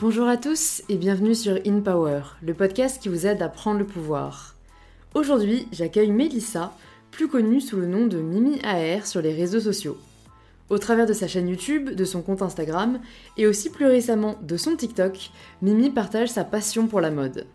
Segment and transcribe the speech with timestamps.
[0.00, 3.80] Bonjour à tous et bienvenue sur In Power, le podcast qui vous aide à prendre
[3.80, 4.54] le pouvoir.
[5.12, 6.72] Aujourd'hui, j'accueille Mélissa,
[7.10, 9.98] plus connue sous le nom de Mimi AR sur les réseaux sociaux.
[10.70, 12.98] Au travers de sa chaîne YouTube, de son compte Instagram
[13.36, 17.46] et aussi plus récemment de son TikTok, Mimi partage sa passion pour la mode.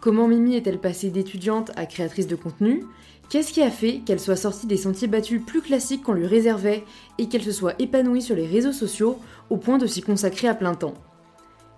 [0.00, 2.86] Comment Mimi est-elle passée d'étudiante à créatrice de contenu?
[3.28, 6.84] Qu'est-ce qui a fait qu'elle soit sortie des sentiers battus plus classiques qu'on lui réservait
[7.18, 9.18] et qu'elle se soit épanouie sur les réseaux sociaux
[9.50, 10.94] au point de s'y consacrer à plein temps?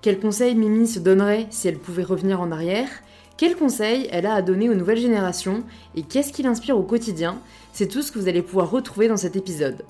[0.06, 2.88] Quels conseils Mimi se donnerait si elle pouvait revenir en arrière?
[3.37, 5.64] Quels conseils elle a à donner aux nouvelles générations?
[5.97, 7.41] Et qu'est-ce qui l'inspire au quotidien?
[7.73, 9.84] C'est tout ce que vous allez pouvoir retrouver dans cet épisode.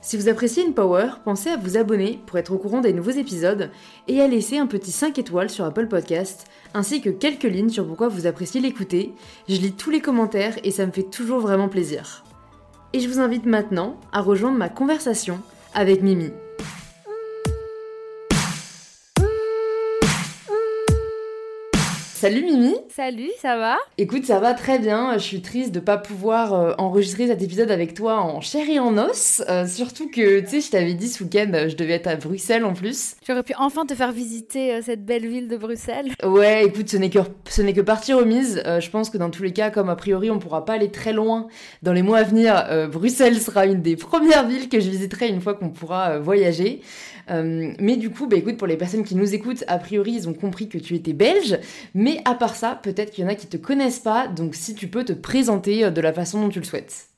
[0.00, 3.70] Si vous appréciez InPower, pensez à vous abonner pour être au courant des nouveaux épisodes
[4.08, 7.86] et à laisser un petit 5 étoiles sur Apple Podcast, ainsi que quelques lignes sur
[7.86, 9.14] pourquoi vous appréciez l'écouter.
[9.48, 12.24] Je lis tous les commentaires et ça me fait toujours vraiment plaisir.
[12.92, 15.38] Et je vous invite maintenant à rejoindre ma conversation
[15.74, 16.32] avec Mimi.
[22.24, 23.76] Salut Mimi Salut, ça va?
[23.98, 25.12] Écoute, ça va très bien.
[25.12, 28.78] Je suis triste de pas pouvoir euh, enregistrer cet épisode avec toi en chair et
[28.78, 29.42] en os.
[29.50, 32.16] Euh, surtout que, tu sais, je t'avais dit ce week-end, euh, je devais être à
[32.16, 33.16] Bruxelles en plus.
[33.26, 36.12] J'aurais pu enfin te faire visiter cette belle ville de Bruxelles.
[36.24, 38.62] Ouais, écoute, ce n'est que, ce n'est que partie remise.
[38.64, 41.12] je pense que dans tous les cas, comme a priori on pourra pas aller très
[41.12, 41.48] loin
[41.82, 45.42] dans les mois à venir, Bruxelles sera une des premières villes que je visiterai une
[45.42, 46.80] fois qu'on pourra voyager.
[47.30, 50.28] Euh, mais du coup, bah, écoute, pour les personnes qui nous écoutent, a priori, ils
[50.28, 51.58] ont compris que tu étais belge.
[51.94, 54.28] Mais à part ça, peut-être qu'il y en a qui te connaissent pas.
[54.28, 57.08] Donc si tu peux te présenter euh, de la façon dont tu le souhaites.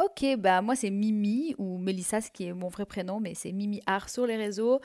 [0.00, 3.50] Ok, bah moi c'est Mimi ou Mélissa, ce qui est mon vrai prénom, mais c'est
[3.50, 4.80] Mimi Art sur les réseaux.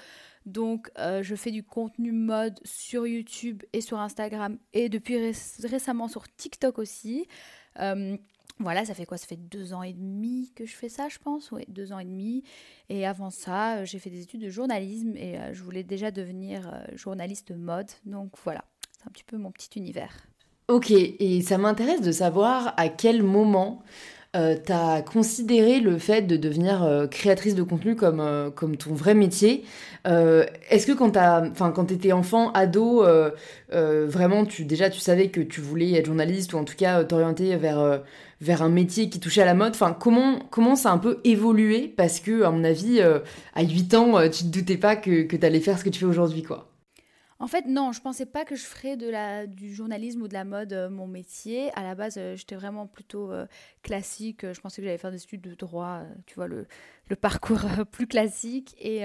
[0.47, 6.08] Donc euh, je fais du contenu mode sur YouTube et sur Instagram et depuis récemment
[6.08, 7.27] sur TikTok aussi.
[8.59, 9.17] Voilà, ça fait quoi?
[9.17, 11.51] Ça fait deux ans et demi que je fais ça, je pense?
[11.51, 12.43] Oui, deux ans et demi.
[12.89, 16.11] Et avant ça, euh, j'ai fait des études de journalisme et euh, je voulais déjà
[16.11, 17.89] devenir euh, journaliste mode.
[18.05, 20.27] Donc voilà, c'est un petit peu mon petit univers.
[20.69, 23.83] Ok, et ça m'intéresse de savoir à quel moment
[24.36, 29.64] euh, considéré le fait de devenir créatrice de contenu comme, comme ton vrai métier.
[30.05, 33.05] Est-ce que quand tu étais enfant, ado,
[33.72, 37.55] vraiment tu, déjà tu savais que tu voulais être journaliste ou en tout cas t'orienter
[37.55, 38.02] vers
[38.43, 39.73] vers un métier qui touchait à la mode?
[39.73, 41.93] Enfin, comment, comment ça a un peu évolué?
[41.95, 43.20] Parce que, à mon avis, euh,
[43.55, 45.89] à 8 ans, euh, tu te doutais pas que, que tu allais faire ce que
[45.89, 46.73] tu fais aujourd'hui, quoi.
[47.39, 50.33] En fait, non, je pensais pas que je ferais de la, du journalisme ou de
[50.33, 51.71] la mode euh, mon métier.
[51.76, 53.32] À la base, j'étais vraiment plutôt
[53.82, 54.52] classique.
[54.52, 56.67] Je pensais que j'allais faire des études de droit, tu vois, le,
[57.10, 57.61] le parcours
[57.92, 58.76] plus classique.
[58.80, 59.04] Et,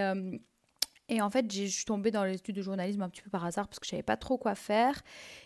[1.10, 3.66] et en fait, je suis tombée dans l'étude de journalisme un petit peu par hasard
[3.66, 5.02] parce que je savais pas trop quoi faire.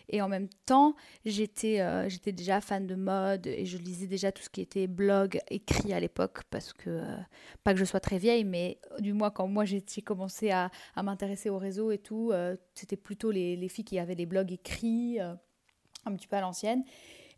[0.09, 0.93] Et en même temps,
[1.23, 5.39] j'étais euh, déjà fan de mode et je lisais déjà tout ce qui était blog
[5.49, 7.17] écrit à l'époque parce que, euh,
[7.63, 11.03] pas que je sois très vieille, mais du moins quand moi j'ai commencé à, à
[11.03, 14.51] m'intéresser au réseau et tout, euh, c'était plutôt les, les, filles qui avaient des blogs
[14.51, 16.83] écrits, un petit peu à l'ancienne.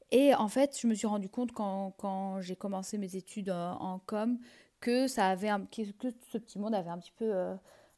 [0.10, 4.00] Et en fait, je me suis rendu compte quand, quand j'ai commencé mes études en,
[4.08, 4.40] com
[4.80, 7.56] que, ça avait que ce petit monde avait un petit peu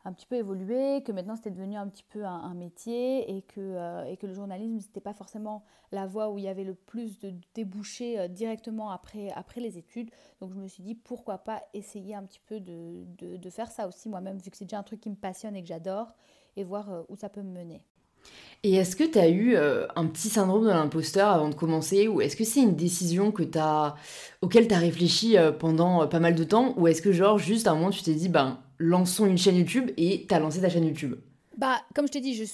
[0.07, 3.59] un petit peu évolué, que maintenant c'était devenu un petit peu un, métier et que,
[3.59, 6.75] euh, et que le journalisme, n'était pas forcément la voie où il y avait le
[6.75, 10.09] plus de débouchés euh, directement après, après les études.
[10.39, 13.85] Donc je me suis dit, pourquoi pas essayer un petit peu de, de, faire ça
[13.85, 16.15] aussi moi-même, vu que c'est déjà un truc qui me passionne et que j'adore,
[16.55, 17.81] et voir euh, où ça peut me mener.
[18.63, 22.19] Et est-ce que tu as eu un petit syndrome de l'imposteur avant de commencer Ou
[22.19, 23.95] est-ce que c'est une décision que as,
[24.41, 27.71] auquel tu as réfléchi pendant pas mal de temps Ou est-ce que, genre, juste à
[27.71, 30.85] un moment, tu t'es dit, ben, lançons une chaîne YouTube et t'as lancé ta chaîne
[30.85, 31.15] YouTube
[31.57, 32.45] bah, comme je t'ai dit, je,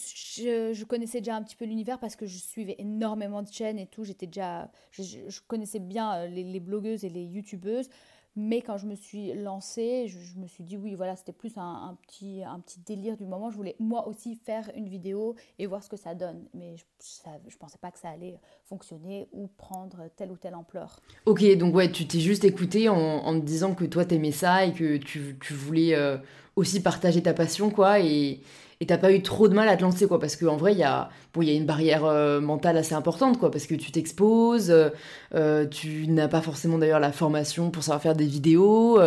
[0.74, 3.86] je, connaissais déjà un petit peu l'univers parce que je suivais énormément de chaînes et
[3.86, 4.06] tout.
[4.06, 7.90] J'étais déjà, je, connaissais bien euh, les, blogueuses et les youtubeuses.
[8.36, 11.96] Mais quand je me suis lancée, je, me suis dit oui, voilà, c'était plus un,
[12.08, 13.52] petit, un petit délire du moment.
[13.52, 16.44] Je voulais moi aussi faire une vidéo et voir ce que ça donne.
[16.56, 16.84] Mais je
[17.30, 21.00] ne pensais pas que ça allait fonctionner ou prendre telle ou telle ampleur.
[21.28, 24.66] Ok, donc ouais, tu t'es juste écouté en, en, te disant que toi t'aimais ça
[24.66, 26.18] et que tu, tu voulais euh,
[26.56, 28.00] aussi partager ta passion, quoi.
[28.00, 28.42] Et,
[28.80, 30.80] et t'as pas eu trop de mal à te lancer quoi parce qu'en vrai il
[30.80, 33.76] y a bon il y a une barrière euh, mentale assez importante quoi parce que
[33.76, 34.90] tu t'exposes euh,
[35.36, 39.00] euh, tu n'as pas forcément d'ailleurs la formation pour savoir faire des vidéos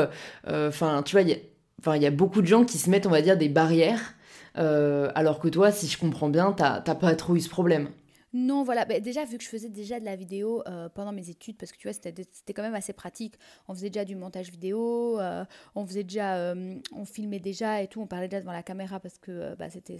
[0.46, 1.36] enfin tu vois il y a
[1.80, 4.14] enfin il y a beaucoup de gens qui se mettent on va dire des barrières
[4.54, 7.88] alors que toi si je comprends bien t'as pas trop eu ce problème
[8.32, 8.84] non, voilà.
[8.84, 11.72] Bah, déjà, vu que je faisais déjà de la vidéo euh, pendant mes études, parce
[11.72, 13.34] que tu vois, c'était quand même assez pratique.
[13.68, 15.44] On faisait déjà du montage vidéo, euh,
[15.74, 19.00] on faisait déjà, euh, on filmait déjà et tout, on parlait déjà devant la caméra
[19.00, 19.98] parce que bah, c'était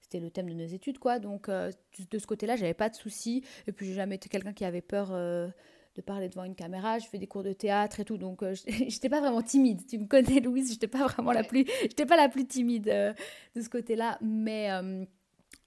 [0.00, 1.18] c'était le thème de nos études, quoi.
[1.18, 3.44] Donc, de ce côté-là, j'avais pas de soucis.
[3.66, 7.00] Et puis, j'ai jamais été quelqu'un qui avait peur de parler devant une caméra.
[7.00, 9.84] Je fais des cours de théâtre et tout, donc je j'étais pas vraiment timide.
[9.88, 13.60] Tu me connais, Louise, j'étais pas vraiment la plus, j'étais pas la plus timide de
[13.60, 14.70] ce côté-là, mais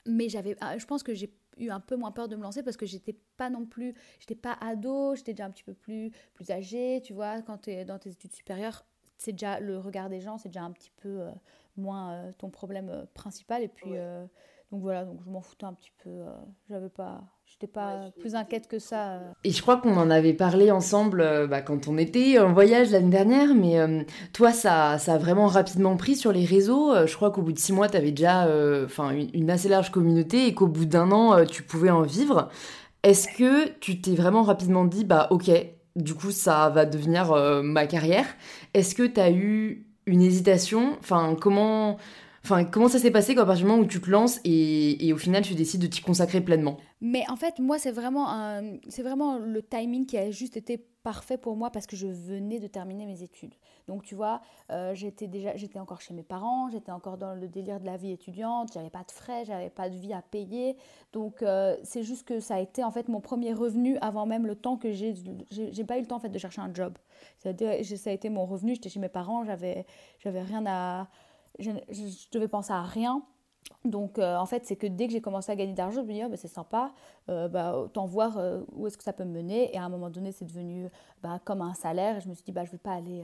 [0.05, 1.29] mais j'avais, ah, je pense que j'ai
[1.59, 4.35] eu un peu moins peur de me lancer parce que j'étais pas non plus, j'étais
[4.35, 7.85] pas ado, j'étais déjà un petit peu plus, plus âgée, tu vois, quand tu es
[7.85, 8.85] dans tes études supérieures,
[9.19, 11.31] c'est déjà le regard des gens, c'est déjà un petit peu euh,
[11.75, 13.61] moins euh, ton problème euh, principal.
[13.61, 13.91] Et puis,
[14.71, 16.09] donc voilà, donc je m'en foutais un petit peu,
[16.69, 19.19] j'avais pas, j'étais pas plus inquiète que ça.
[19.43, 23.09] Et je crois qu'on en avait parlé ensemble bah, quand on était en voyage l'année
[23.09, 26.93] dernière, mais toi, ça, ça a vraiment rapidement pris sur les réseaux.
[27.07, 28.47] je crois qu'au bout de six mois, tu avais déjà
[28.85, 32.49] enfin une, une, assez large communauté et qu'au bout d'un an, tu pouvais en vivre.
[33.03, 35.49] Est-ce que tu t'es vraiment rapidement dit, bah ok,
[35.95, 38.25] du coup, ça va devenir euh, ma carrière?
[38.73, 40.97] Est-ce que tu as eu une hésitation?
[40.99, 41.97] Enfin, comment,
[42.43, 45.11] enfin, comment ça s'est passé quand, à partir du moment où tu te lances et,
[45.13, 48.61] au final tu décides de t'y consacrer pleinement Mais en fait, moi, c'est vraiment,
[48.97, 52.67] vraiment le timing qui a juste été parfait pour moi parce que je venais de
[52.67, 53.55] terminer mes études.
[53.87, 54.41] Donc tu vois,
[54.71, 57.97] euh, j'étais déjà, j'étais encore chez mes parents, j'étais encore dans le délire de la
[57.97, 60.75] vie étudiante, j'avais pas de frais, j'avais pas de vie à payer.
[61.13, 64.45] Donc euh, c'est juste que ça a été en fait mon premier revenu avant même
[64.45, 65.15] le temps que j'ai,
[65.49, 66.97] j'ai pas eu le temps en fait de chercher un job.
[67.37, 69.85] Ça a été, mon revenu, j'étais chez mes parents, j'avais
[70.23, 71.07] rien à,
[71.57, 73.23] je, je devais penser à rien.
[73.85, 76.13] Donc, euh, en fait, c'est que dès que j'ai commencé à gagner d'argent, je me
[76.13, 76.91] dis, oh, bah, c'est sympa,
[77.29, 79.73] euh, bah, autant voir euh, où est-ce que ça peut me mener.
[79.73, 80.89] Et à un moment donné, c'est devenu
[81.21, 82.17] bah, comme un salaire.
[82.17, 83.23] Et je me suis dit, bah, je ne vais pas aller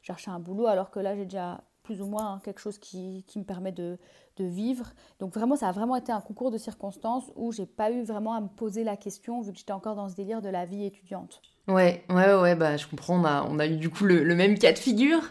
[0.00, 3.38] chercher un boulot, alors que là, j'ai déjà plus ou moins quelque chose qui, qui
[3.38, 3.98] me permet de,
[4.36, 4.92] de, vivre.
[5.18, 8.34] Donc, vraiment, ça a vraiment été un concours de circonstances où j'ai pas eu vraiment
[8.34, 10.84] à me poser la question, vu que j'étais encore dans ce délire de la vie
[10.84, 11.42] étudiante.
[11.68, 13.20] Ouais, ouais, ouais, bah, je comprends.
[13.20, 15.30] On a, on a eu du coup le, même cas de figure.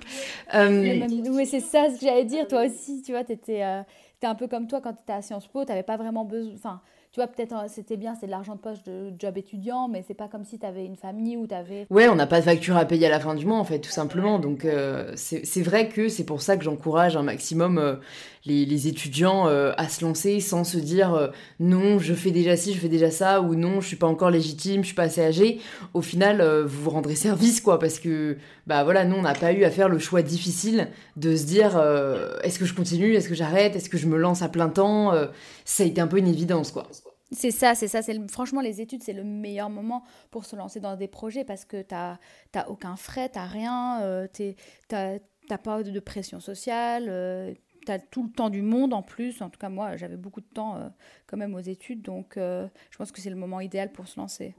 [0.54, 2.48] Oui, c'est ça ce que j'allais dire.
[2.48, 5.48] Toi aussi, tu vois, tu étais un peu comme toi quand tu étais à Sciences
[5.48, 6.54] Po, tu n'avais pas vraiment besoin.
[6.56, 6.82] Enfin,
[7.12, 10.02] tu vois, peut-être euh, c'était bien, c'est de l'argent de poche de job étudiant, mais
[10.08, 11.86] c'est pas comme si tu avais une famille ou tu avais.
[11.90, 13.80] Ouais, on n'a pas de facture à payer à la fin du mois, en fait,
[13.80, 14.40] tout simplement.
[14.40, 17.96] Donc, euh, c'est vrai que c'est pour ça que j'encourage un maximum euh,
[18.46, 22.88] les, étudiants à se lancer sans se dire non, je fais déjà ci, je fais
[22.88, 25.60] déjà ça, ou non, je suis pas encore légitime, je suis pas assez âgé.
[25.94, 29.52] Au final, vous vous rendrez service, quoi, parce que, bah voilà, nous, on n'a pas
[29.52, 30.88] eu à faire le choix difficile
[31.18, 31.80] de se dire
[32.44, 35.12] est-ce que je continue, est-ce que j'arrête, est-ce que je me lance à plein temps.
[35.66, 36.88] ça a été un peu une évidence, quoi.
[37.34, 38.02] C'est ça, c'est ça.
[38.02, 41.64] C'est franchement, les études, c'est le meilleur moment pour se lancer dans des projets parce
[41.64, 44.54] que tu n'as aucun frais, tu n'as rien, euh, tu
[44.92, 47.54] n'as pas de pression sociale, euh,
[47.86, 49.42] tu as tout le temps du monde en plus.
[49.42, 50.90] En tout cas, moi, j'avais beaucoup de temps euh,
[51.26, 54.54] quand même aux études, donc je pense que c'est le moment idéal pour se lancer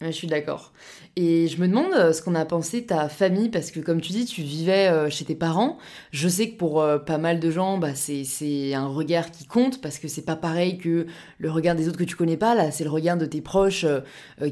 [0.00, 0.72] je suis d'accord.
[1.16, 4.12] Et je me demande euh, ce qu'on a pensé ta famille, parce que comme tu
[4.12, 5.78] dis, tu vivais euh, chez tes parents.
[6.10, 9.80] Je sais que pour euh, pas mal de gens, bah, c'est un regard qui compte,
[9.80, 11.06] parce que c'est pas pareil que
[11.38, 12.54] le regard des autres que tu connais pas.
[12.54, 13.86] Là, c'est le regard de tes proches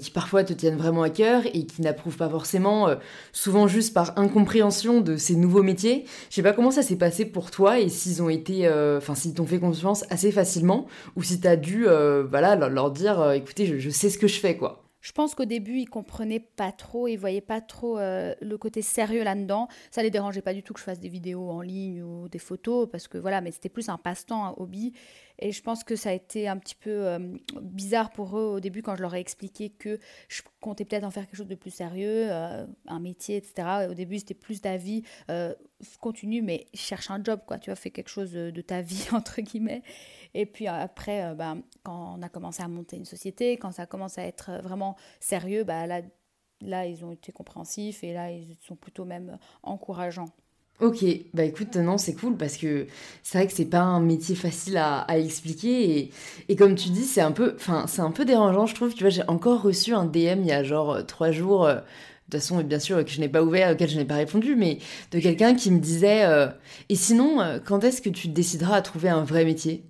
[0.00, 2.88] qui parfois te tiennent vraiment à cœur et qui n'approuvent pas forcément,
[3.32, 6.04] souvent juste par incompréhension de ces nouveaux métiers.
[6.30, 9.34] Je sais pas comment ça s'est passé pour toi et s'ils ont été, enfin, s'ils
[9.34, 10.86] t'ont fait confiance assez facilement
[11.16, 11.84] ou si t'as dû,
[12.28, 14.81] voilà, leur, dire, écoutez, je, je sais ce que je fais, quoi.
[15.02, 18.82] Je pense qu'au début, ils comprenaient pas trop, ils voyaient pas trop euh, le côté
[18.82, 19.66] sérieux là-dedans.
[19.90, 22.38] Ça les dérangeait pas du tout que je fasse des vidéos en ligne ou des
[22.38, 24.92] photos, parce que voilà, mais c'était plus un passe-temps, un hobby.
[25.38, 27.18] Et je pense que ça a été un petit peu euh,
[27.60, 29.98] bizarre pour eux au début quand je leur ai expliqué que
[30.28, 33.88] je comptais peut-être en faire quelque chose de plus sérieux, euh, un métier, etc.
[33.90, 35.02] Au début, c'était plus d'avis,
[36.00, 37.58] continue, mais cherche un job, quoi.
[37.58, 39.82] Tu vois, fais quelque chose de ta vie, entre guillemets.
[40.34, 43.86] Et puis après, euh, bah, quand on a commencé à monter une société, quand ça
[43.86, 48.76] commence à être vraiment sérieux, bah, là, ils ont été compréhensifs et là, ils sont
[48.76, 50.30] plutôt même encourageants.
[50.82, 52.88] Ok, bah écoute, non, c'est cool parce que
[53.22, 56.10] c'est vrai que c'est pas un métier facile à, expliquer
[56.48, 58.92] et, comme tu dis, c'est un peu, enfin, c'est un peu dérangeant, je trouve.
[58.92, 61.66] Tu vois, j'ai encore reçu un DM il y a genre euh, trois jours.
[61.66, 64.16] Euh, de toute façon, bien sûr, que je n'ai pas ouvert, auquel je n'ai pas
[64.16, 64.78] répondu, mais
[65.12, 66.24] de quelqu'un qui me disait
[66.88, 69.84] Et sinon, quand est-ce que tu décideras à trouver un vrai métier?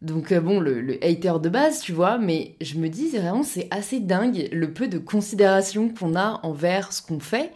[0.00, 3.42] Donc euh, bon, le, le, hater de base, tu vois, mais je me dis vraiment
[3.42, 7.52] c'est assez dingue le peu de considération qu'on a envers ce qu'on fait,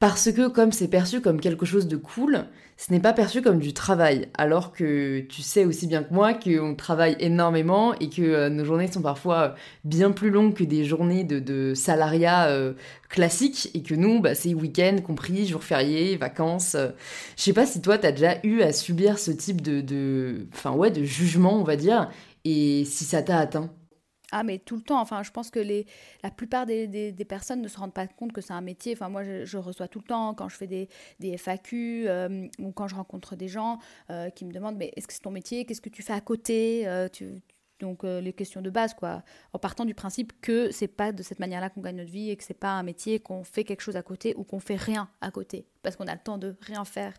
[0.00, 2.46] parce que comme c'est perçu comme quelque chose de cool,
[2.78, 6.32] ce n'est pas perçu comme du travail, alors que tu sais aussi bien que moi
[6.32, 9.54] qu'on travaille énormément et que euh, nos journées sont parfois
[9.84, 12.72] bien plus longues que des journées de, salariat euh,
[13.10, 16.74] classiques et que nous, bah, c'est week-end compris, jours fériés, vacances.
[16.74, 16.88] Euh.
[17.36, 20.46] Je sais pas si toi, tu as déjà eu à subir ce type de, de,
[20.54, 22.08] enfin, ouais, de jugement, on va dire,
[22.46, 23.70] et si ça t'a atteint.
[24.32, 25.00] Ah, mais tout le temps.
[25.00, 25.86] Enfin, je pense que les,
[26.22, 28.92] la plupart des, des, personnes ne se rendent pas compte que c'est un métier.
[28.92, 32.72] Enfin, moi, je, reçois tout le temps quand je fais des, des FAQ euh, ou
[32.72, 33.78] quand je rencontre des gens
[34.10, 35.64] euh, qui me demandent Mais est-ce que c'est ton métier?
[35.64, 36.86] Qu'est-ce que tu fais à côté?
[36.86, 37.08] Euh,
[37.80, 39.22] donc les questions de base, quoi.
[39.54, 42.36] En partant du principe que c'est pas de cette manière-là qu'on gagne notre vie et
[42.36, 45.08] que c'est pas un métier qu'on fait quelque chose à côté ou qu'on fait rien
[45.22, 47.14] à côté, parce qu'on a le temps de rien faire.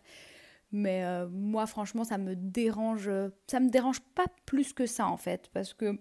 [0.70, 3.10] Mais moi, franchement, ça me dérange.
[3.48, 5.98] Ça me dérange pas plus que ça, en fait, parce que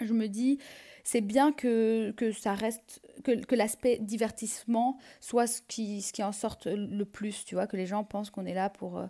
[0.00, 0.58] je me dis,
[1.04, 6.22] c'est bien que, que ça reste, que, que l'aspect divertissement soit ce qui, ce qui
[6.22, 9.06] en sorte le plus, tu vois, que les gens pensent qu'on est là pour, euh,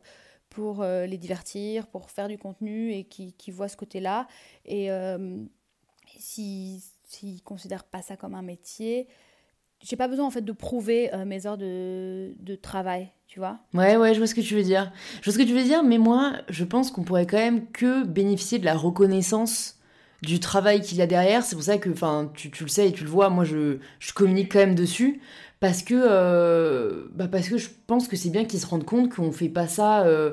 [0.50, 4.26] pour euh, les divertir, pour faire du contenu et qui, qui voient ce côté-là.
[4.66, 5.38] Et euh,
[6.18, 6.80] s'ils
[7.22, 9.06] ne considèrent pas ça comme un métier,
[9.82, 13.58] j'ai pas besoin en fait de prouver mes heures de, de, travail, tu vois.
[13.74, 14.90] Ouais, ouais, je vois ce que tu veux dire.
[15.20, 17.70] Je vois ce que tu veux dire, mais moi, je pense qu'on pourrait quand même
[17.70, 19.78] que bénéficier de la reconnaissance
[20.26, 21.42] du travail qu'il y a derrière.
[21.42, 24.12] C'est pour ça que, enfin, tu, le sais et tu le vois, moi je, je
[24.12, 25.20] communique quand même dessus
[25.64, 29.14] parce que, euh, bah parce que je pense que c'est bien qu'ils se rendent compte
[29.14, 30.02] qu'on fait pas ça.
[30.02, 30.32] Euh,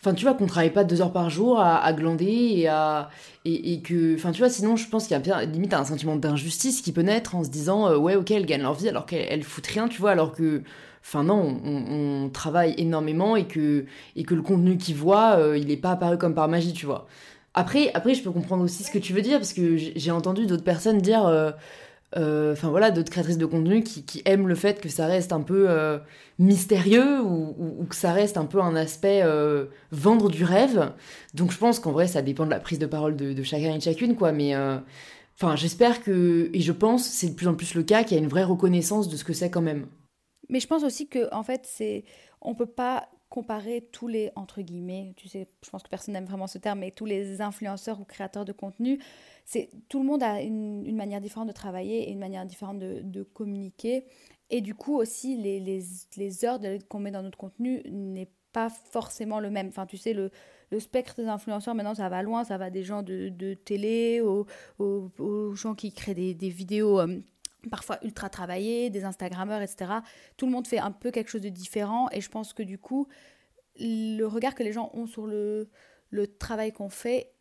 [0.00, 3.08] enfin, tu vois, qu'on travaille pas deux heures par jour à, glander et à.
[3.44, 4.16] Et, que.
[4.16, 7.02] Enfin, tu vois, sinon, je pense qu'il y a limite un sentiment d'injustice qui peut
[7.02, 9.86] naître en se disant, euh, ouais, ok, elles gagnent leur vie alors qu'elles foutent rien,
[9.86, 10.62] tu vois, alors que.
[11.06, 13.84] Enfin, non, on, travaille énormément et que,
[14.16, 17.06] et que le contenu qu'ils voient, il est pas apparu comme par magie, tu vois.
[17.54, 20.46] Après, après, je peux comprendre aussi ce que tu veux dire, parce que j'ai entendu
[20.46, 21.52] d'autres personnes dire, euh,
[22.16, 25.40] euh, enfin voilà, d'autres créatrices de contenu qui, aiment le fait que ça reste un
[25.40, 25.98] peu euh,
[26.40, 29.22] mystérieux ou, que ça reste un peu un aspect
[29.92, 30.92] vendre du rêve.
[31.34, 33.78] Donc je pense qu'en vrai, ça dépend de la prise de parole de, chacun et
[33.78, 34.32] de chacune, quoi.
[34.32, 34.56] Mais
[35.36, 38.20] enfin, j'espère que, et je pense, c'est de plus en plus le cas, qu'il y
[38.20, 39.86] a une vraie reconnaissance de ce que c'est quand même.
[40.48, 42.04] Mais je pense aussi que, en fait, c'est,
[42.42, 46.24] on peut pas comparer tous les, entre guillemets, tu sais, je pense que personne n'aime
[46.24, 49.00] vraiment ce terme, mais tous les influenceurs ou créateurs de contenu,
[49.44, 53.00] c'est tout le monde a une, manière différente de travailler et une manière différente de,
[53.02, 54.04] de communiquer.
[54.50, 55.82] Et du coup aussi, les, les,
[56.16, 59.66] les heures qu'on met dans notre contenu n'est pas forcément le même.
[59.66, 60.30] Enfin, tu sais, le,
[60.70, 64.20] le spectre des influenceurs, maintenant, ça va loin, ça va des gens de, de télé
[64.20, 64.46] aux,
[64.78, 67.00] aux, gens qui créent des, des vidéos...
[67.00, 67.18] Euh,
[67.68, 69.92] parfois ultra travaillés, des Instagrammeurs, etc.
[70.36, 72.78] Tout le monde fait un peu quelque chose de différent et je pense que du
[72.78, 73.08] coup,
[73.76, 75.68] le regard que les gens ont sur le,
[76.10, 77.32] le travail qu'on fait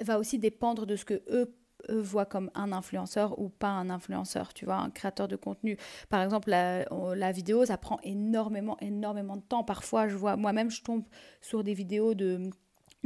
[0.00, 1.54] va aussi dépendre de ce que eux,
[1.88, 5.76] voient comme un influenceur ou pas un influenceur, tu vois, un créateur de contenu.
[6.08, 6.84] Par exemple, la,
[7.14, 9.62] la vidéo, ça prend énormément, énormément de temps.
[9.62, 11.04] Parfois, je vois, moi-même, je tombe
[11.40, 12.50] sur des vidéos de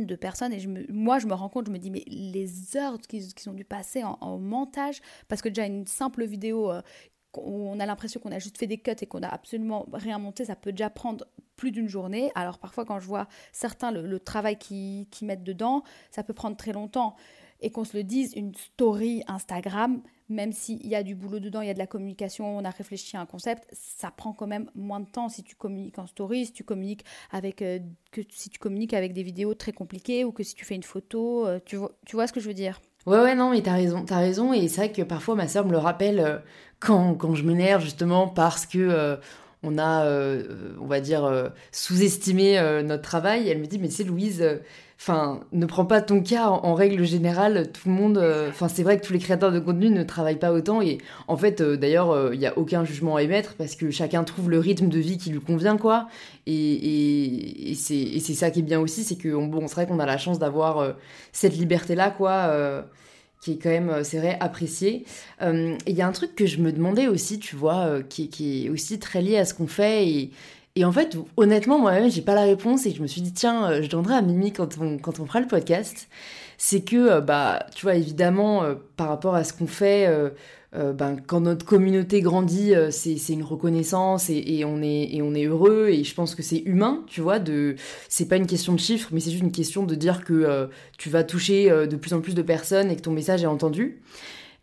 [0.06, 2.76] de personnes et je me, moi je me rends compte, je me dis mais les
[2.76, 6.82] heures qu'ils ont dû passer en, montage, parce que déjà une simple vidéo, euh,
[7.34, 10.44] on a l'impression qu'on a juste fait des cuts et qu'on a absolument rien monté,
[10.44, 12.30] ça peut déjà prendre plus d'une journée.
[12.34, 16.72] Alors parfois quand je vois certains le, travail qu'ils mettent dedans, ça peut prendre très
[16.72, 17.16] longtemps.
[17.62, 21.60] Et qu'on se le dise, une story Instagram, même s'il y a du boulot dedans,
[21.60, 24.48] il y a de la communication, on a réfléchi à un concept, ça prend quand
[24.48, 25.28] même moins de temps.
[25.28, 27.78] Si tu communiques en story, si tu communiques avec, euh,
[28.10, 30.82] que si tu communiques avec des vidéos très compliquées ou que si tu fais une
[30.82, 32.80] photo, euh, tu, vois, ce que je veux dire?
[33.06, 35.66] Ouais, ouais, non, mais t'as raison, t'as raison, et c'est vrai que parfois ma soeur
[35.66, 36.38] me le rappelle euh,
[36.80, 39.18] quand, quand je m'énerve justement parce que
[39.64, 40.04] on a,
[40.80, 43.48] on va dire, sous-estimé notre travail.
[43.48, 44.44] elle me dit, mais tu sais, Louise,
[45.04, 47.72] Enfin, ne prends pas ton cas en, règle générale.
[47.72, 50.38] Tout le monde, euh, enfin, c'est vrai que tous les créateurs de contenu ne travaillent
[50.38, 50.80] pas autant.
[50.80, 54.22] Et en fait, euh, d'ailleurs, il n'y a aucun jugement à émettre parce que chacun
[54.22, 56.06] trouve le rythme de vie qui lui convient, quoi.
[56.46, 60.06] Et, et, c'est ça qui est bien aussi, c'est que bon, c'est vrai qu'on a
[60.06, 60.92] la chance d'avoir euh,
[61.32, 62.84] cette liberté-là, quoi
[63.40, 65.04] qui est quand même, c'est vrai, apprécié.
[65.40, 69.00] Il y a un truc que je me demandais aussi, tu vois, qui, est aussi
[69.00, 70.30] très lié à ce qu'on fait
[70.74, 73.70] et en fait, honnêtement, moi-même, j'ai pas la réponse et je me suis dit, tiens,
[73.70, 76.08] euh, je demanderai à Mimi quand on, quand on fera le podcast.
[76.56, 80.08] C'est que, euh, bah, tu vois, évidemment, euh, par rapport à ce qu'on fait,
[80.72, 85.88] ben, quand notre communauté grandit, c'est une reconnaissance et, on est, et on est heureux
[85.90, 87.76] et je pense que c'est humain, tu vois, de,
[88.08, 91.10] c'est pas une question de chiffres, mais c'est juste une question de dire que tu
[91.10, 94.00] vas toucher de plus en plus de personnes et que ton message est entendu.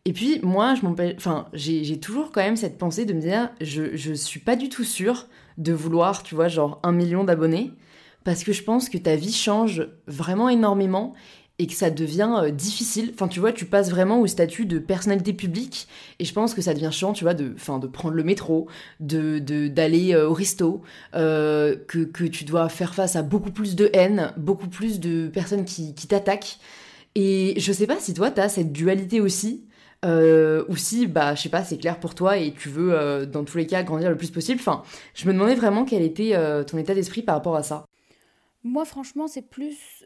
[0.05, 0.81] Et puis, moi, je
[1.15, 4.67] enfin, j'ai toujours quand même cette pensée de me dire, je, je suis pas du
[4.67, 5.27] tout sûre
[5.59, 7.73] de vouloir, tu vois, genre un million d'abonnés,
[8.23, 11.13] parce que je pense que ta vie change vraiment énormément
[11.59, 13.11] et que ça devient euh, difficile.
[13.13, 15.87] Enfin, tu vois, tu passes vraiment au statut de personnalité publique
[16.17, 18.67] et je pense que ça devient chiant, tu vois, de, de prendre le métro,
[19.01, 20.81] de d'aller euh, au resto,
[21.15, 25.27] euh, que, que, tu dois faire face à beaucoup plus de haine, beaucoup plus de
[25.27, 26.59] personnes qui, qui t'attaquent.
[27.15, 29.65] Et je sais pas si toi, t'as cette dualité aussi,
[30.05, 33.25] euh, ou si, bah, je sais pas, c'est clair pour toi et tu veux, euh,
[33.25, 34.59] dans tous les cas, grandir le plus possible.
[34.59, 37.85] Enfin, je me demandais vraiment quel était euh, ton état d'esprit par rapport à ça.
[38.63, 40.05] Moi, franchement, c'est plus.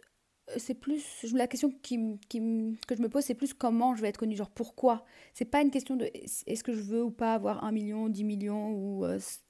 [0.58, 1.26] C'est plus.
[1.34, 4.36] La question qui, que je me pose, c'est plus comment je vais être connue.
[4.36, 5.06] Genre, pourquoi?
[5.34, 8.24] C'est pas une question de est-ce que je veux ou pas avoir un million, 10
[8.24, 9.06] millions ou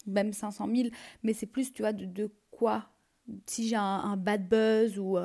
[0.06, 0.90] même 500 000,
[1.24, 2.90] mais c'est plus, tu vois, de, de quoi?
[3.48, 5.18] Si j'ai un, bad buzz ou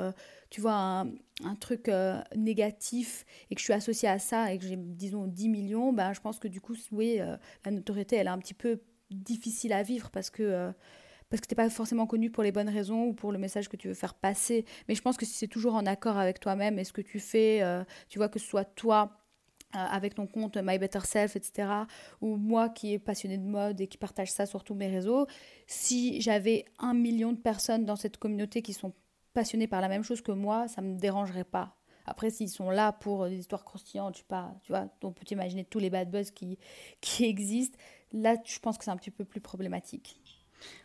[0.49, 1.13] tu vois un
[1.55, 5.49] truc euh, négatif et que je suis associée à ça et que j'ai, disons, 10
[5.49, 8.55] millions, ben, je pense que du coup, oui, euh, la notoriété, elle est un petit
[8.55, 8.81] peu
[9.11, 10.73] difficile à vivre parce que, euh,
[11.31, 13.89] parce que pas forcément connu pour les bonnes raisons ou pour le message que tu
[13.89, 14.65] veux faire passer.
[14.89, 17.21] Mais je pense que si c'est toujours en accord avec toi-même et ce que tu
[17.21, 17.63] fais,
[18.09, 19.19] tu vois, que ce soit toi
[19.73, 21.69] avec ton compte My Better Self, etc.,
[22.23, 25.27] ou moi qui est passionné de mode et qui partage ça sur tous mes réseaux,
[25.67, 28.95] si j'avais un million de personnes dans cette communauté qui sont
[29.39, 31.77] passionnés par la même chose que moi, ça me dérangerait pas.
[32.07, 35.65] Après, s'ils sont là pour des histoires croustillantes, tu, pas, tu vois, on peut imaginer
[35.65, 36.59] tous les bad buzz qui,
[37.01, 37.79] qui existent.
[38.13, 40.21] Là, je pense que c'est un petit peu plus problématique.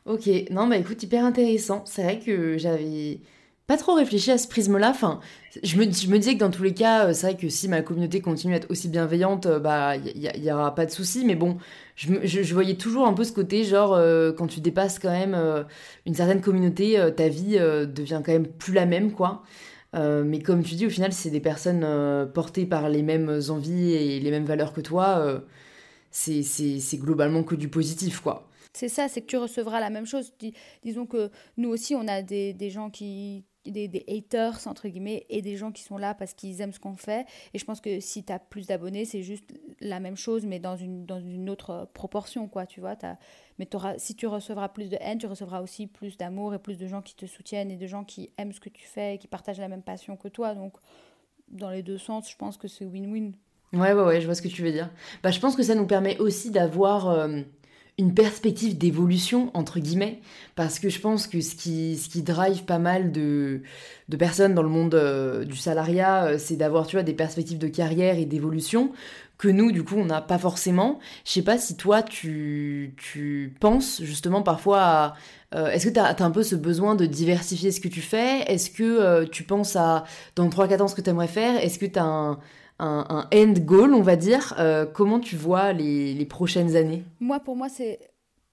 [0.05, 1.83] Ok, non, bah écoute, hyper intéressant.
[1.87, 3.21] C'est vrai que j'avais
[3.65, 4.89] pas trop réfléchi à ce prisme-là.
[4.89, 5.21] Enfin,
[5.63, 7.69] je me, je me disais que dans tous les cas, euh, c'est vrai que si
[7.69, 11.23] ma communauté continue à être aussi bienveillante, euh, bah il y, aura pas de souci.
[11.25, 11.57] Mais bon,
[11.95, 15.65] je, voyais toujours un peu ce côté, genre euh, quand tu dépasses quand même
[16.05, 19.43] une certaine communauté, ta vie devient quand même plus la même, quoi.
[19.93, 21.85] mais comme tu dis, au final, c'est des personnes
[22.33, 25.41] portées par les mêmes envies et les mêmes valeurs que toi.
[26.11, 28.49] c'est globalement que du positif, quoi.
[28.73, 30.33] C'est ça, c'est que tu recevras la même chose.
[30.83, 35.41] disons que nous aussi, on a des gens qui, des, des, haters, entre guillemets, et
[35.41, 37.25] des gens qui sont là parce qu'ils aiment ce qu'on fait.
[37.53, 40.59] Et je pense que si tu as plus d'abonnés, c'est juste la même chose, mais
[40.59, 42.95] dans une, dans une autre proportion, quoi, tu vois.
[43.03, 43.17] As,
[43.59, 43.67] mais
[43.97, 47.01] si tu recevras plus de haine, tu recevras aussi plus d'amour et plus de gens
[47.01, 49.59] qui te soutiennent et de gens qui aiment ce que tu fais et qui partagent
[49.59, 50.55] la même passion que toi.
[50.55, 50.73] Donc,
[51.47, 53.33] dans les deux sens, je pense que c'est win-win.
[53.73, 54.89] Ouais, ouais, ouais, je vois ce que tu veux dire.
[55.23, 57.09] Bah, je pense que ça nous permet aussi d'avoir...
[57.09, 57.41] Euh,
[57.99, 60.19] une perspective d'évolution, entre guillemets,
[60.55, 63.61] parce que je pense que ce qui, drive pas mal de,
[64.09, 67.59] de personnes dans le monde euh, du salariat, euh, c'est d'avoir, tu vois, des perspectives
[67.59, 68.91] de carrière et d'évolution
[69.43, 70.99] que nous, du coup, on n'a pas forcément.
[71.25, 75.13] Je sais pas si toi, tu, tu penses justement parfois à...
[75.55, 78.41] Euh, est-ce que tu as, un peu ce besoin de diversifier ce que tu fais?
[78.51, 81.85] Est-ce que tu penses à, dans 3-4 ans, ce que tu aimerais faire Est-ce que
[81.85, 82.39] tu as un
[82.79, 84.53] un, end goal, on va dire.
[84.59, 87.03] Euh, comment tu vois les, prochaines années?
[87.19, 87.99] Moi, pour moi, c'est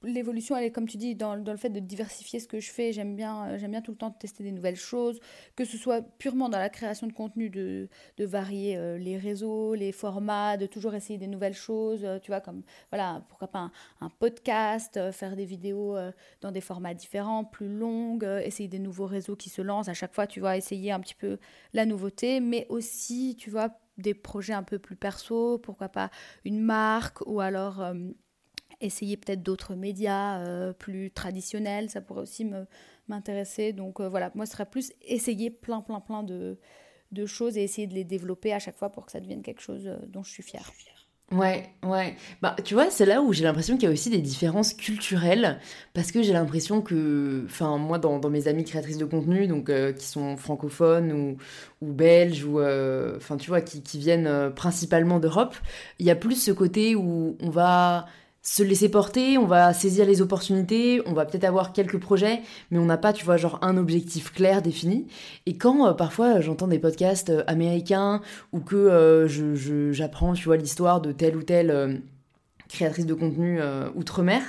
[0.02, 2.92] l'évolution, elle est comme tu dis dans, le fait de diversifier ce que je fais.
[2.92, 5.20] J'aime bien, euh, j'aime bien tout le temps tester des nouvelles choses,
[5.56, 9.92] que ce soit purement dans la création de contenu, de, varier euh, les réseaux, les
[9.92, 12.06] formats, de toujours essayer des nouvelles choses.
[12.22, 15.96] tu vois, comme voilà, pourquoi pas un, podcast, faire des vidéos
[16.40, 20.14] dans des formats différents, plus longues, essayer des nouveaux réseaux qui se lancent à chaque
[20.14, 20.26] fois.
[20.26, 21.38] Tu vois, essayer un petit peu
[21.72, 26.10] la nouveauté, mais aussi, tu vois des projets un peu plus perso, pourquoi pas
[26.44, 27.94] une marque ou alors euh,
[28.80, 32.46] essayer peut-être d'autres médias euh, plus traditionnels, ça pourrait aussi
[33.08, 33.72] m'intéresser.
[33.72, 36.58] Donc euh, voilà, moi ce serait plus essayer plein plein plein de,
[37.12, 39.62] de, choses et essayer de les développer à chaque fois pour que ça devienne quelque
[39.62, 40.70] chose dont je suis fière.
[41.32, 42.16] Ouais, ouais.
[42.42, 45.60] Bah, tu vois, c'est là où j'ai l'impression qu'il y a aussi des différences culturelles,
[45.94, 49.70] parce que j'ai l'impression que, enfin, moi, dans, dans, mes amis créatrices de contenu, donc
[49.70, 51.36] euh, qui sont francophones ou,
[51.82, 55.54] ou belges, ou, euh, enfin, tu vois, qui, qui viennent euh, principalement d'Europe,
[56.00, 58.06] il y a plus ce côté où on va
[58.42, 62.78] se laisser porter, on va saisir les opportunités, on va peut-être avoir quelques projets, mais
[62.78, 65.06] on n'a pas, tu vois, genre un objectif clair défini.
[65.44, 68.22] Et quand euh, parfois j'entends des podcasts euh, américains
[68.52, 72.02] ou que euh, je, j'apprends, tu vois, l'histoire de telle ou telle
[72.68, 73.60] créatrice de contenu
[73.96, 74.42] outre-mer,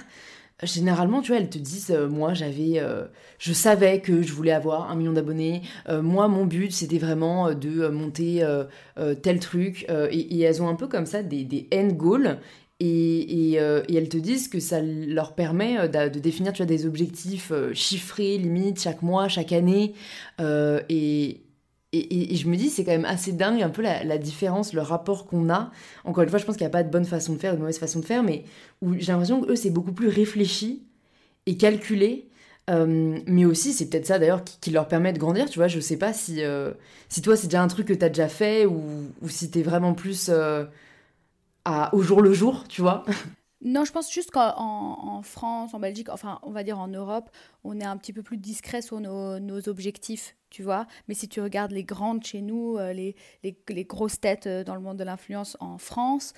[0.62, 2.80] généralement, tu vois, elles te disent, moi, j'avais,
[3.40, 5.64] je savais que je voulais avoir un million d'abonnés.
[5.90, 8.48] moi, mon but, c'était vraiment de monter
[9.24, 9.88] tel truc.
[10.12, 12.38] Et, et, elles ont un peu comme ça des, des end goals
[12.82, 16.86] euh, et, elles te disent que ça leur permet euh, de, définir tu vois, des
[16.86, 19.94] objectifs euh, chiffrés, limite, chaque mois, chaque année.
[20.40, 21.42] et,
[21.94, 25.26] et, je me dis, c'est quand même assez dingue un peu la, différence, le rapport
[25.28, 25.72] qu'on a.
[26.06, 27.60] Encore une fois, je pense qu'il n'y a pas de bonne façon de faire, de
[27.60, 28.46] mauvaise façon de faire, mais
[28.82, 30.84] où j'ai l'impression que eux, c'est beaucoup plus réfléchi
[31.46, 32.30] et calculé.
[32.70, 35.50] mais aussi, c'est peut-être ça d'ailleurs qui, leur permet de grandir.
[35.50, 36.42] Tu vois, je sais pas si,
[37.10, 38.82] si toi, c'est déjà un truc que tu as déjà fait ou,
[39.22, 40.32] ou si tu es vraiment plus
[41.94, 43.04] au jour le jour, tu vois.
[43.64, 47.30] Non, je pense juste qu'en en France, en Belgique, enfin, on va dire en Europe,
[47.64, 50.88] on est un petit peu plus discret sur nos, objectifs, tu vois.
[51.08, 54.74] Mais si tu regardes les grandes chez nous, euh, les, les, grosses têtes euh, dans
[54.74, 56.34] le monde de l'influence en France,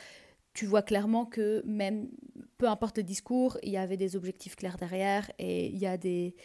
[0.53, 2.09] tu vois clairement que même,
[2.57, 5.97] peu importe le discours, il y avait des objectifs clairs derrière et il y a
[5.97, 6.35] des,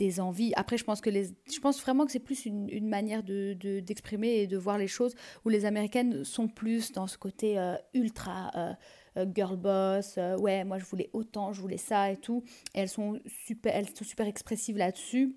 [0.00, 0.52] des envies.
[0.56, 4.40] Après, je pense que les, je pense vraiment que c'est plus une, manière de, d'exprimer
[4.40, 8.50] et de voir les choses où les Américaines sont plus dans ce côté euh, ultra
[8.56, 8.72] euh,
[9.18, 10.18] euh, girl boss.
[10.38, 12.42] ouais, moi je voulais autant, je voulais ça et tout.
[12.74, 15.36] elles sont super, elles sont super expressives là-dessus.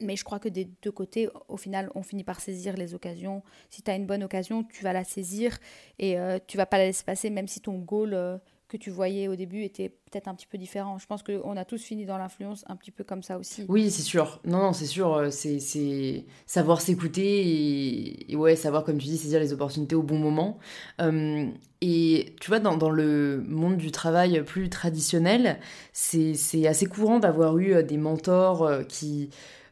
[0.00, 3.42] Mais je crois que des deux côtés, au final, on finit par saisir les occasions.
[3.68, 5.58] Si tu as une bonne occasion, tu vas la saisir
[5.98, 9.34] et tu vas pas la laisser passer, même si ton goal que tu voyais au
[9.34, 10.98] début était peut-être un petit peu différent.
[10.98, 13.64] Je pense qu'on a tous fini dans l'influence un petit peu comme ça aussi.
[13.68, 14.40] Oui, c'est sûr.
[14.44, 15.14] Non, non, c'est sûr.
[15.14, 20.18] Euh, c'est savoir s'écouter et, ouais, savoir, comme tu dis, saisir les opportunités au bon
[20.18, 20.58] moment.
[21.00, 21.46] Euh,
[21.80, 25.58] et tu vois, dans, dans, le monde du travail plus traditionnel,
[25.92, 29.30] c'est assez courant d'avoir eu euh, des mentors qui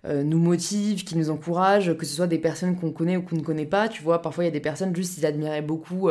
[0.08, 3.40] nous motivent, qui nous encouragent, que ce soit des personnes qu'on connaît ou qu'on ne
[3.40, 3.88] connaît pas.
[3.88, 6.08] Tu vois, parfois il y a des personnes juste ils admiraient beaucoup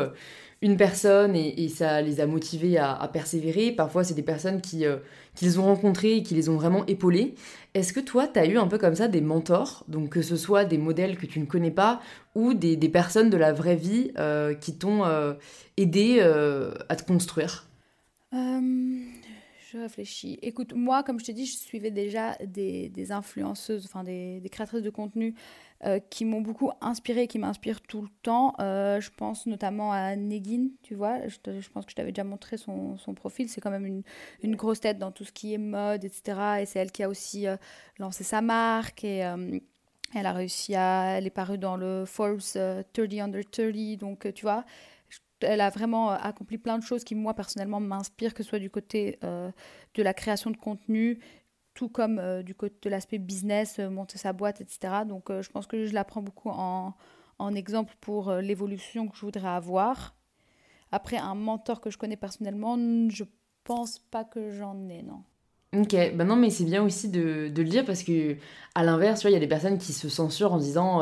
[0.65, 3.71] une personne et, ça les a motivés à, persévérer.
[3.71, 4.97] Parfois, c'est des personnes qui, euh,
[5.36, 7.36] qu'ils ont rencontrées et qui les ont vraiment épaulées.
[7.75, 10.36] Est-ce que toi, tu as eu un peu comme ça des mentors, donc que ce
[10.36, 12.01] soit des modèles que tu ne connais pas
[12.34, 15.36] ou des, personnes de la vraie vie euh, qui t'ont euh,
[15.78, 17.67] aidé à te construire?
[19.75, 20.39] Je réfléchis.
[20.41, 24.81] Écoute, moi, comme je te dis, je suivais déjà des, influenceuses, enfin des, des, créatrices
[24.81, 25.35] de contenu
[25.85, 28.55] euh, qui m'ont beaucoup inspiré, qui m'inspirent tout le temps.
[28.59, 31.27] Euh, je pense notamment à Negin, tu vois.
[31.27, 33.49] Je, pense que je t'avais déjà montré son, son profil.
[33.49, 34.03] C'est quand même une,
[34.41, 36.61] une, grosse tête dans tout ce qui est mode, etc.
[36.61, 37.57] Et c'est elle qui a aussi euh,
[37.99, 39.19] lancé sa marque et
[40.13, 41.17] elle a réussi à.
[41.17, 42.39] Elle est parue dans le Forbes
[42.93, 43.97] 30 Under 30.
[43.97, 44.63] Donc, tu vois,
[45.45, 48.69] elle a vraiment accompli plein de choses qui, moi, personnellement, m'inspirent, que ce soit du
[48.69, 51.19] côté de la création de contenu,
[51.75, 55.03] tout comme euh, du côté de l'aspect business, euh, monter sa boîte, etc.
[55.08, 56.95] Donc euh, je pense que je la prends beaucoup en,
[57.55, 60.15] exemple pour l'évolution que je voudrais avoir.
[60.91, 62.77] Après, un mentor que je connais personnellement,
[63.10, 63.25] je
[63.65, 65.23] pense pas que j'en ai, non.
[65.77, 68.38] Ok, ben non, mais c'est bien aussi de, le dire parce que,
[68.73, 71.01] à l'inverse, il y a des personnes qui se censurent en disant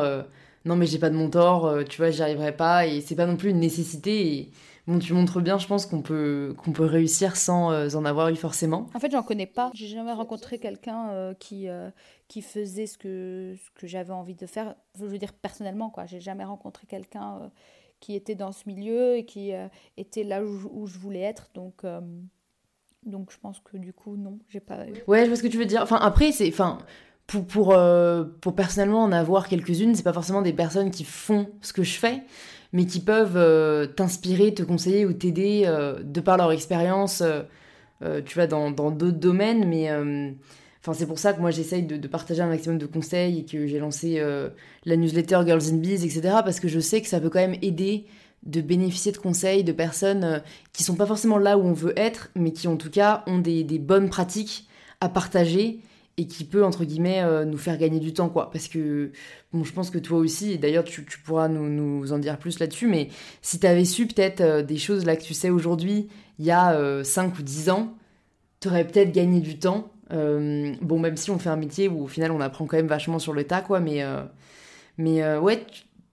[0.65, 3.35] non, mais j'ai pas de mentor, tu vois, j'y arriverai pas, et c'est pas non
[3.35, 4.27] plus une nécessité.
[4.27, 4.51] Et
[4.87, 8.29] bon, tu montres bien, je pense qu'on peut, qu'on peut réussir sans euh, en avoir
[8.29, 8.87] eu forcément.
[8.93, 9.71] En fait, j'en connais pas.
[9.73, 11.89] J'ai jamais rencontré quelqu'un euh, qui, euh,
[12.27, 14.75] qui faisait ce que, ce que j'avais envie de faire.
[14.99, 16.05] Je veux dire, personnellement, quoi.
[16.05, 17.51] J'ai jamais rencontré quelqu'un
[17.99, 19.53] qui était dans ce milieu et qui
[19.95, 21.49] était là où, je voulais être.
[21.53, 21.83] Donc.
[23.05, 24.85] donc je pense que du coup, non, j'ai pas.
[25.07, 25.81] Ouais, je vois ce que tu veux dire.
[25.81, 26.49] Enfin, après, c'est.
[26.49, 26.79] Enfin,
[27.41, 27.75] pour,
[28.41, 31.97] pour, personnellement en avoir quelques-unes, c'est pas forcément des personnes qui font ce que je
[31.97, 32.23] fais,
[32.73, 38.21] mais qui peuvent euh, t'inspirer, te conseiller ou t'aider euh, de par leur expérience, euh,
[38.25, 39.67] tu vois, dans d'autres domaines.
[39.67, 39.89] Mais
[40.81, 43.67] enfin, c'est pour ça que moi j'essaye de, partager un maximum de conseils et que
[43.67, 44.21] j'ai lancé
[44.85, 46.21] la newsletter Girls in Bees, etc.
[46.43, 48.05] Parce que je sais que ça peut quand même aider
[48.43, 50.41] de bénéficier de conseils de personnes
[50.73, 53.37] qui sont pas forcément là où on veut être, mais qui en tout cas ont
[53.37, 54.67] des bonnes pratiques
[54.99, 55.79] à partager
[56.17, 58.51] et qui peut, entre guillemets, euh, nous faire gagner du temps, quoi.
[58.51, 59.11] Parce que,
[59.51, 62.59] bon, je pense que toi aussi, et d'ailleurs, tu, pourras nous, nous, en dire plus
[62.59, 63.09] là-dessus, mais
[63.41, 66.51] si tu avais su peut-être euh, des choses là que tu sais aujourd'hui, il y
[66.51, 67.93] a 5 euh, ou 10 ans,
[68.59, 69.91] tu aurais peut-être gagné du temps.
[70.11, 73.19] bon, même si on fait un métier où au final on apprend quand même vachement
[73.19, 74.03] sur le tas, quoi, mais,
[74.97, 75.65] mais ouais,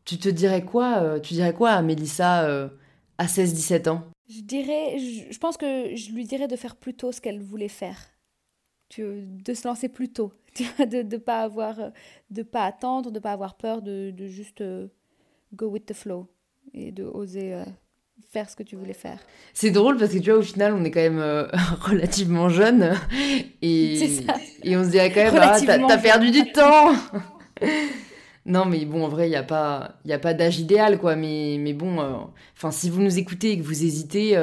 [0.05, 2.71] tu, te dirais quoi, tu dirais quoi à Mélissa
[3.19, 4.03] à 16-17 ans?
[4.29, 4.99] Je dirais,
[5.31, 8.10] je pense que je lui dirais de faire plutôt ce qu'elle voulait faire
[8.99, 10.33] de se lancer plus tôt,
[10.79, 11.91] de ne pas avoir, euh,
[12.31, 14.89] de pas attendre, de pas avoir peur, de, de juste euh,
[15.55, 16.29] go with the flow
[16.75, 17.65] et de oser euh,
[18.31, 19.19] faire ce que tu voulais faire.
[19.55, 21.49] C'est drôle parce que tu vois, au final, on est quand même
[21.81, 22.95] relativement jeune
[23.63, 24.25] et,
[24.65, 26.93] et on se dirait quand même, ah, t'as perdu du temps
[28.47, 31.15] Non, mais bon, en vrai, il n'y a pas, y a pas d'âge idéal, quoi.
[31.15, 31.99] Mais, mais bon,
[32.57, 34.35] enfin, si vous nous écoutez et que vous hésitez,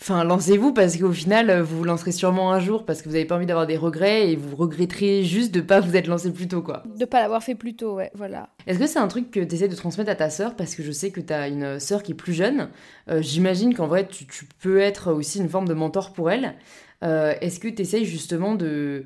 [0.00, 3.24] Enfin, lancez-vous parce qu'au final, vous vous lancerez sûrement un jour parce que vous n'avez
[3.24, 6.46] pas envie d'avoir des regrets et vous regretterez juste de pas vous être lancé plus
[6.46, 6.84] tôt, quoi.
[6.96, 8.50] De pas l'avoir fait plus tôt, ouais, voilà.
[8.66, 10.54] Est-ce que c'est un truc que tu essaies de transmettre à ta sœur?
[10.54, 12.70] Parce que je sais que tu as une sœur qui est plus jeune
[13.10, 14.26] euh, J'imagine qu'en vrai, tu,
[14.60, 16.54] peux être aussi une forme de mentor pour elle.
[17.02, 19.04] Euh, est-ce que tu essayes justement de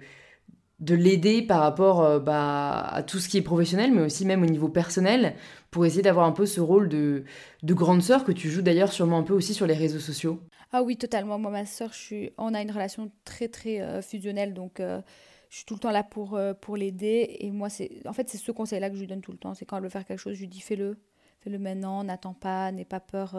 [0.80, 4.42] de l'aider par rapport euh, bah, à tout ce qui est professionnel, mais aussi même
[4.42, 5.34] au niveau personnel,
[5.70, 7.22] pour essayer d'avoir un peu ce rôle de,
[7.62, 10.40] de grande sœur que tu joues d'ailleurs sûrement un peu aussi sur les réseaux sociaux?
[10.72, 11.38] Ah oui, totalement.
[11.38, 12.32] Moi, ma soeur, je suis...
[12.38, 14.54] on a une relation très, très euh, fusionnelle.
[14.54, 15.02] Donc, euh,
[15.50, 17.36] je suis tout le temps là pour, euh, pour l'aider.
[17.40, 19.54] Et moi, c'est en fait, c'est ce conseil-là que je lui donne tout le temps.
[19.54, 20.98] C'est quand elle veut faire quelque chose, je lui dis fais-le.
[21.40, 23.36] Fais-le maintenant, n'attends pas, n'aie pas peur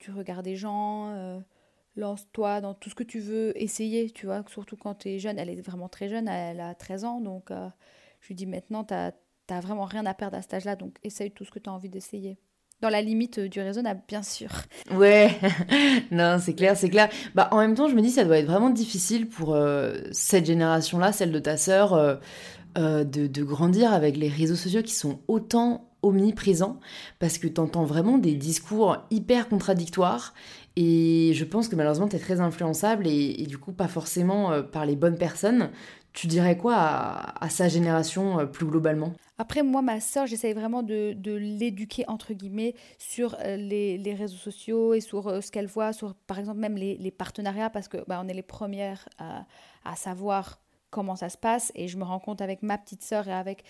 [0.00, 1.42] du regard des gens.
[1.96, 4.44] Lance-toi dans tout ce que tu veux, essayer, tu vois.
[4.48, 5.38] Surtout quand tu es jeune.
[5.38, 7.20] Elle est vraiment très jeune, elle a 13 ans.
[7.20, 10.76] Donc, je lui dis maintenant, tu n'as vraiment rien à perdre à cet âge-là.
[10.76, 12.38] Donc, essaye tout ce que tu as envie d'essayer
[12.84, 14.50] dans la limite du raisonnable, bien sûr.
[14.94, 15.30] Ouais,
[16.10, 17.08] non, c'est clair, c'est clair.
[17.34, 20.44] Bah, en même temps, je me dis, ça doit être vraiment difficile pour euh, cette
[20.44, 22.16] génération-là, celle de ta sœur, euh,
[22.76, 26.78] euh, de, de, grandir avec les réseaux sociaux qui sont autant omniprésents,
[27.18, 30.34] parce que tu entends vraiment des discours hyper contradictoires
[30.76, 34.62] Et je pense que malheureusement, tu es très influençable et, du coup, pas forcément euh,
[34.62, 35.70] par les bonnes personnes.
[36.14, 39.12] Tu dirais quoi à, sa génération euh, plus globalement?
[39.36, 44.94] Après, moi, ma soeur, j'essaye vraiment de, l'éduquer, entre guillemets, sur euh, les, réseaux sociaux
[44.94, 48.32] et sur ce qu'elle voit, sur par exemple même les, partenariats, parce que bah, est
[48.32, 51.72] les premières à, savoir comment ça se passe.
[51.74, 53.64] Et je me rends compte avec ma petite sœur et avec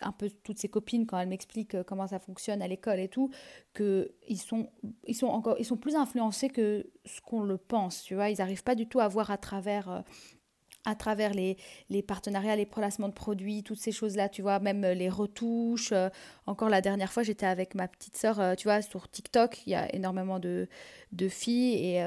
[0.00, 3.08] un peu toutes ses copines quand elles m'expliquent euh, comment ça fonctionne à l'école et
[3.08, 3.30] tout,
[3.74, 4.68] qu'ils sont,
[5.08, 8.30] ils sont, encore, ils sont plus influencés que ce qu'on le pense, tu vois.
[8.30, 10.04] Ils n'arrivent pas du tout à voir à travers...
[10.86, 11.56] Euh, à travers les,
[11.90, 15.92] les, partenariats, les placements de produits, toutes ces choses-là, tu vois, même euh, les retouches.
[16.46, 19.74] encore la dernière fois, j'étais avec ma petite sœur, tu vois, sur TikTok, il y
[19.74, 20.68] a énormément de,
[21.12, 22.02] de filles et,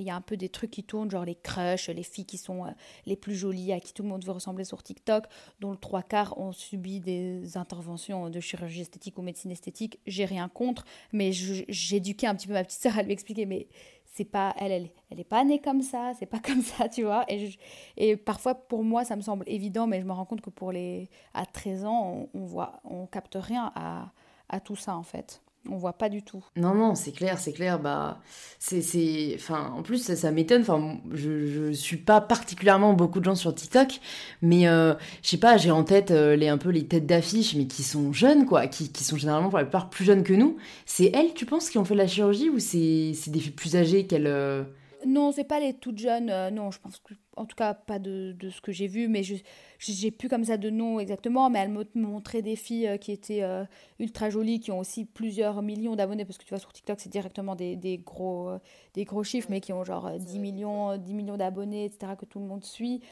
[0.00, 2.38] il y a un peu des trucs qui tournent, genre les crushs, les filles qui
[2.38, 2.70] sont euh,
[3.06, 5.24] les plus jolies, à qui tout le monde veut ressembler sur TikTok,
[5.60, 10.00] dont le trois quarts ont subi des interventions de chirurgie esthétique ou médecine esthétique.
[10.06, 13.68] J'ai rien contre, mais j'éduquais un petit peu ma petite sœur à lui expliquer, mais
[14.10, 17.04] c'est pas elle, elle, elle est pas née comme ça, c'est pas comme ça, tu
[17.04, 17.24] vois.
[17.28, 17.50] Et,
[17.96, 20.72] et parfois, pour moi, ça me semble évident, mais je me rends compte que pour
[20.72, 24.12] les à 13 ans, on, on voit, on capte rien à,
[24.48, 25.42] à tout ça en fait.
[25.68, 26.42] On voit pas du tout.
[26.56, 27.78] Non, non, c'est clair, c'est clair.
[27.78, 28.20] Bah,
[28.58, 30.62] c'est, enfin, en plus, ça, m'étonne.
[30.62, 34.00] Enfin, je, je suis pas particulièrement beaucoup de gens sur TikTok,
[34.40, 37.54] mais euh, je sais pas, j'ai en tête euh, les un peu les têtes d'affiche,
[37.54, 40.32] mais qui sont jeunes, quoi, qui, qui, sont généralement pour la plupart plus jeunes que
[40.32, 40.56] nous.
[40.86, 44.06] C'est elles, tu penses, qui ont fait la chirurgie ou c'est, des filles plus âgées
[44.06, 44.64] qu'elles euh,
[45.06, 46.30] non, c'est pas les toutes jeunes.
[46.30, 49.08] Euh, non, je pense que, en tout cas, pas de, de ce que j'ai vu,
[49.08, 49.36] mais je
[49.78, 51.50] j'ai plus comme ça de nom exactement.
[51.50, 53.64] Mais elle me montrait des filles euh, qui étaient euh,
[53.98, 57.08] ultra jolies, qui ont aussi plusieurs millions d'abonnés, parce que tu vois sur TikTok c'est
[57.10, 58.52] directement des, des gros
[58.94, 62.16] des gros chiffres, mais qui ont genre 10 millions 10 millions d'abonnés, etc.
[62.16, 63.02] que tout le monde suit.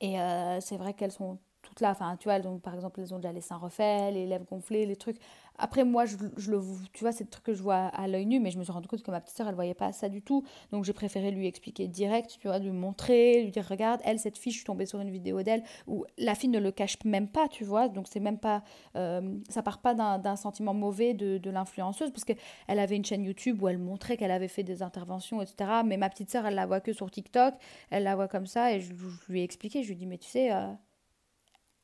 [0.00, 0.16] Et
[0.60, 1.90] c'est vrai qu'elles sont toutes là.
[1.90, 4.86] Enfin, tu vois, donc, par exemple, elles ont déjà les seins refaits, les lèvres gonflées,
[4.86, 5.18] les trucs.
[5.56, 6.60] Après, moi, je, le,
[6.92, 8.72] tu vois, c'est le truc que je vois à l'œil nu, mais je me suis
[8.72, 10.44] rendu compte que ma petite sœur, elle voyait pas ça du tout.
[10.72, 14.36] Donc, j'ai préféré lui expliquer direct, tu vois, lui montrer, lui dire, regarde, elle, cette
[14.36, 17.28] fille, je suis tombée sur une vidéo d'elle où la fille ne le cache même
[17.28, 17.88] pas, tu vois.
[17.88, 18.64] Donc, c'est même pas,
[18.96, 22.38] euh, ça part pas d'un sentiment mauvais de, de l'influenceuse, parce qu'elle
[22.78, 25.82] avait une chaîne YouTube où elle montrait qu'elle avait fait des interventions, etc.
[25.84, 27.54] Mais ma petite sœur, elle la voit que sur TikTok,
[27.90, 28.92] elle la voit comme ça, et je,
[29.28, 30.66] lui ai expliqué, je lui ai dit, mais tu sais, euh,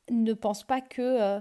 [0.09, 1.01] ne pense pas que.
[1.01, 1.39] Euh,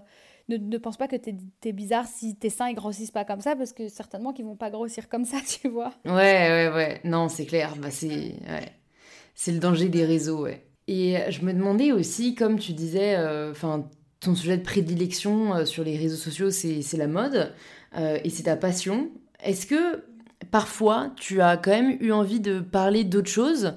[0.57, 1.35] ne, pense pas que t'es
[1.65, 4.57] es bizarre si tes seins ils grossissent pas comme ça parce que certainement qu'ils vont
[4.57, 5.93] pas grossir comme ça, tu vois.
[6.05, 7.01] Ouais, ouais, ouais.
[7.05, 7.75] Non, c'est clair.
[7.77, 10.47] Bah, c'est le danger des réseaux.
[10.93, 15.65] Et je me demandais aussi, comme tu disais, euh, enfin, ton sujet de prédilection euh,
[15.65, 17.53] sur les réseaux sociaux, c'est la mode
[17.97, 19.09] euh, et c'est ta passion.
[19.43, 20.03] Est-ce que
[20.51, 23.75] parfois tu as quand même eu envie de parler d'autre chose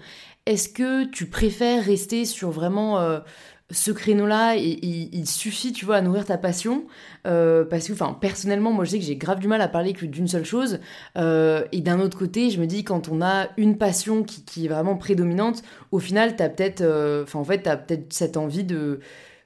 [0.48, 3.20] Est-ce que tu préfères rester sur vraiment
[3.74, 6.86] ce créneau-là, il, suffit, tu vois, à nourrir ta passion.
[7.26, 9.94] Euh, parce que, enfin, personnellement, moi, je sais que j'ai grave du mal à parler
[9.94, 10.80] que d'une seule chose.
[11.18, 14.68] Euh, et d'un autre côté, je me dis, quand on a une passion qui, est
[14.68, 19.00] vraiment prédominante, au final, t'as peut-être, euh, enfin, en fait, t'as peut-être cette envie de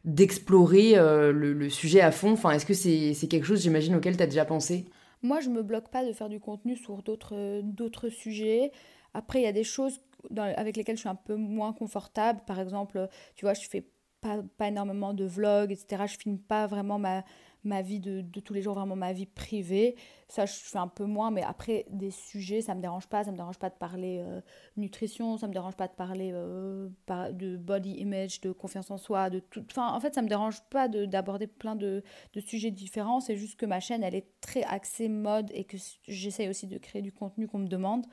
[0.05, 2.31] d'explorer le, sujet à fond.
[2.31, 4.85] Enfin, est-ce que c'est quelque chose, j'imagine, auquel t'as déjà pensé?
[5.21, 8.71] Moi, je me bloque pas de faire du contenu sur d'autres d'autres sujets.
[9.13, 9.99] Après, il y a des choses
[10.35, 12.39] avec lesquelles je suis un peu moins confortable.
[12.47, 13.83] Par exemple, tu vois, je fais
[14.21, 16.03] pas, pas, énormément de vlogs, etc.
[16.07, 17.23] Je filme pas vraiment ma,
[17.63, 19.95] ma vie de, de, tous les jours, vraiment ma vie privée.
[20.27, 23.23] Ça, je fais un peu moins, mais après, des sujets, ça me dérange pas.
[23.23, 24.41] Ça me dérange pas de parler euh,
[24.75, 26.89] nutrition, ça me dérange pas de parler euh,
[27.31, 29.63] de body image, de confiance en soi, de tout.
[29.69, 32.03] Enfin, en fait, ça me dérange pas d'aborder plein de,
[32.33, 33.19] de, sujets différents.
[33.19, 35.77] C'est juste que ma chaîne, elle est très axée mode et que
[36.07, 38.05] j'essaye aussi de créer du contenu qu'on me demande.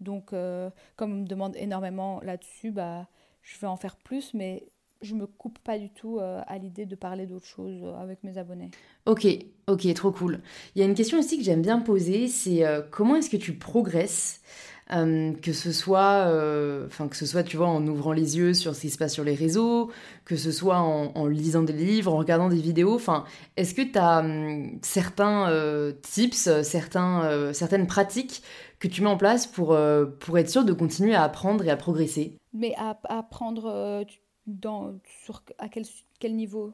[0.00, 3.08] Donc, euh, comme on me demande énormément là-dessus, bah,
[3.42, 4.68] je vais en faire plus, mais
[5.02, 8.22] je me coupe pas du tout euh, à l'idée de parler d'autres choses euh, avec
[8.24, 8.70] mes abonnés.
[9.06, 9.26] Ok,
[9.66, 10.40] ok, trop cool.
[10.74, 13.36] Il y a une question aussi que j'aime bien poser, c'est euh, comment est-ce que
[13.36, 14.42] tu progresses
[14.88, 16.32] que ce soit,
[16.86, 19.14] enfin que ce soit, tu vois, en ouvrant les yeux sur ce qui se passe
[19.14, 19.90] sur les réseaux,
[20.24, 22.94] que ce soit en, lisant des livres, en regardant des vidéos.
[22.94, 23.24] Enfin,
[23.56, 25.50] est-ce que tu as hum, certains
[26.02, 28.44] tips, certains, certaines pratiques
[28.78, 29.76] que tu mets en place pour,
[30.20, 32.38] pour être sûr de continuer à apprendre et à progresser?
[32.52, 34.04] Mais à, apprendre,
[34.46, 35.84] dans, sur, à quel,
[36.18, 36.72] quel niveau?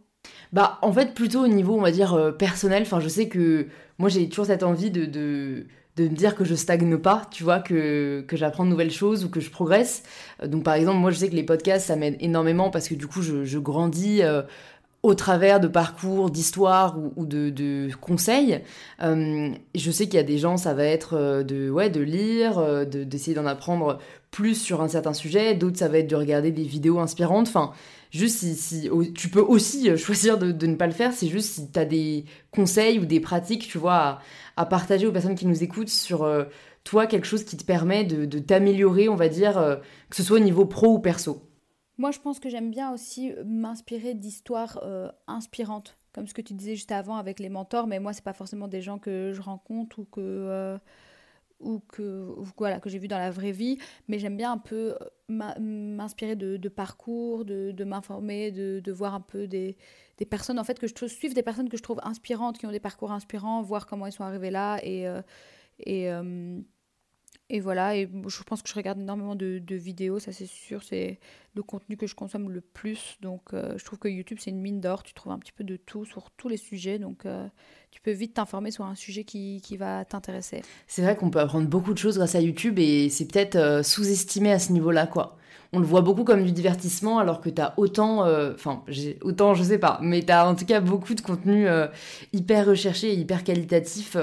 [0.53, 2.83] Bah, en fait, plutôt au niveau, on va dire, euh, personnel.
[2.83, 3.67] Enfin, je sais que
[3.99, 7.43] moi, j'ai toujours cette envie de, de, de, me dire que je stagne pas, tu
[7.43, 10.03] vois, que, que j'apprends de nouvelles choses ou que je progresse.
[10.43, 12.95] Euh, donc, par exemple, moi, je sais que les podcasts, ça m'aide énormément parce que
[12.95, 14.23] du coup, je, je grandis.
[14.23, 14.43] Euh,
[15.03, 18.61] au travers de parcours, d'histoires ou, de, conseils.
[19.01, 23.35] je sais qu'il y a des gens, ça va être de, ouais, de lire, d'essayer
[23.35, 23.99] d'en apprendre
[24.31, 27.49] plus sur un certain sujet, d'autres ça va être de regarder des vidéos inspirantes.
[27.49, 27.73] Enfin,
[28.11, 31.79] juste si, tu peux aussi choisir de, ne pas le faire, c'est juste si tu
[31.79, 34.21] as des conseils ou des pratiques, tu vois,
[34.57, 36.29] à, partager aux personnes qui nous écoutent sur
[36.85, 40.43] toi quelque chose qui te permet de, t'améliorer, on va dire, que ce soit au
[40.43, 41.43] niveau pro ou perso.
[42.03, 44.83] Moi, je pense que j'aime bien aussi m'inspirer d'histoires
[45.27, 48.33] inspirantes comme ce que tu disais juste avant avec les mentors, mais moi, c'est pas
[48.33, 50.79] forcément des gens que je rencontre ou que, euh,
[51.61, 54.97] ou que, voilà, que j'ai vu dans la vraie vie, mais j'aime bien un peu
[55.31, 59.77] euh, m'inspirer de, parcours, de, m'informer, de, voir un peu des,
[60.31, 62.71] personnes, en fait, que je trouve, suivre des personnes que je trouve inspirantes, qui ont
[62.71, 64.79] des parcours inspirants, voir comment ils sont arrivés là.
[64.85, 65.23] Euh,
[65.81, 66.11] et
[67.55, 71.19] et voilà, et je pense que je regarde énormément de, vidéos, ça c'est sûr, c'est
[71.55, 73.19] le contenu que je consomme le plus.
[73.21, 75.63] Donc euh, je trouve que YouTube c'est une mine d'or, tu trouves un petit peu
[75.63, 77.47] de tout sur tous les sujets, donc euh,
[77.91, 80.63] tu peux vite t'informer sur un sujet qui, qui va t'intéresser.
[80.87, 83.83] C'est vrai qu'on peut apprendre beaucoup de choses grâce à YouTube et c'est peut-être euh,
[83.83, 85.37] sous-estimé à ce niveau-là, quoi.
[85.75, 88.85] On le voit beaucoup comme du divertissement alors que t'as autant, enfin
[89.23, 91.67] autant je sais pas, mais t'as en tout cas beaucoup de contenu
[92.35, 94.15] hyper recherché et hyper qualitatif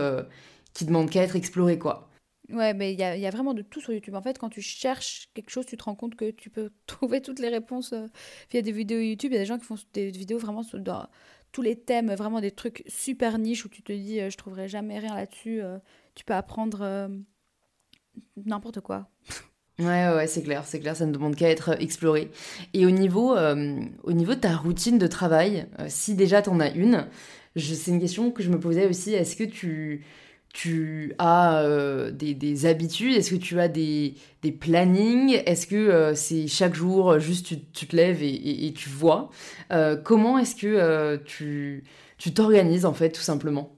[0.76, 2.09] qui demande qu'à être exploré, quoi.
[2.52, 4.16] Ouais, mais il y a, y a, vraiment de tout sur YouTube.
[4.16, 7.22] En fait, quand tu cherches quelque chose, tu te rends compte que tu peux trouver
[7.22, 8.08] toutes les réponses euh,
[8.52, 9.32] via des vidéos YouTube.
[9.32, 10.80] Il y a des gens qui font des vidéos vraiment sur
[11.52, 14.68] tous les thèmes, vraiment des trucs super niches où tu te dis, euh, je trouverai
[14.68, 15.62] jamais rien là-dessus.
[15.62, 15.78] Euh,
[16.16, 17.10] tu peux apprendre
[18.46, 19.08] n'importe quoi.
[19.78, 22.30] Ouais, ouais, c'est clair, c'est clair, ça ne demande qu'à être exploré.
[22.74, 26.72] Et au niveau, au niveau de ta routine de travail, si déjà tu en as
[26.72, 27.08] une,
[27.56, 30.04] c'est une question que je me posais aussi, est-ce que tu,
[30.54, 33.16] tu as euh, des, habitudes?
[33.16, 34.16] Est-ce que tu as des,
[34.60, 35.42] plannings?
[35.46, 39.30] Est-ce que euh, c'est chaque jour, euh, juste tu, te lèves et, tu vois?
[40.04, 43.76] Comment est-ce que tu t'organises en fait, tout simplement?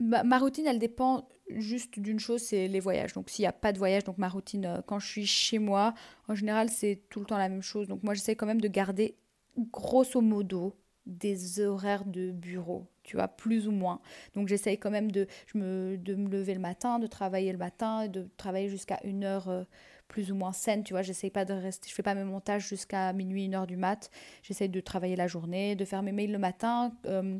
[0.00, 3.12] Ma, routine, elle dépend juste d'une chose, c'est les voyages.
[3.12, 5.94] Donc s'il n'y a pas de voyage, donc ma routine, quand je suis chez moi,
[6.28, 7.86] en général, c'est tout le temps la même chose.
[7.86, 9.16] Donc moi, j'essaie quand même de garder
[9.56, 10.74] grosso modo
[11.06, 14.00] des horaires de bureau, tu vois, plus ou moins.
[14.34, 17.58] Donc j'essaye quand même de, je me, de me lever le matin, de travailler le
[17.58, 19.64] matin, de travailler jusqu'à une heure euh,
[20.08, 21.02] plus ou moins saine, tu vois.
[21.02, 24.10] J'essaye pas de rester, je fais pas mes montages jusqu'à minuit, une heure du mat.
[24.42, 27.38] J'essaye de travailler la journée, de faire mes mails le matin, euh,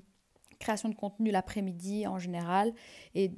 [0.60, 2.72] création de contenu l'après-midi en général,
[3.14, 3.32] et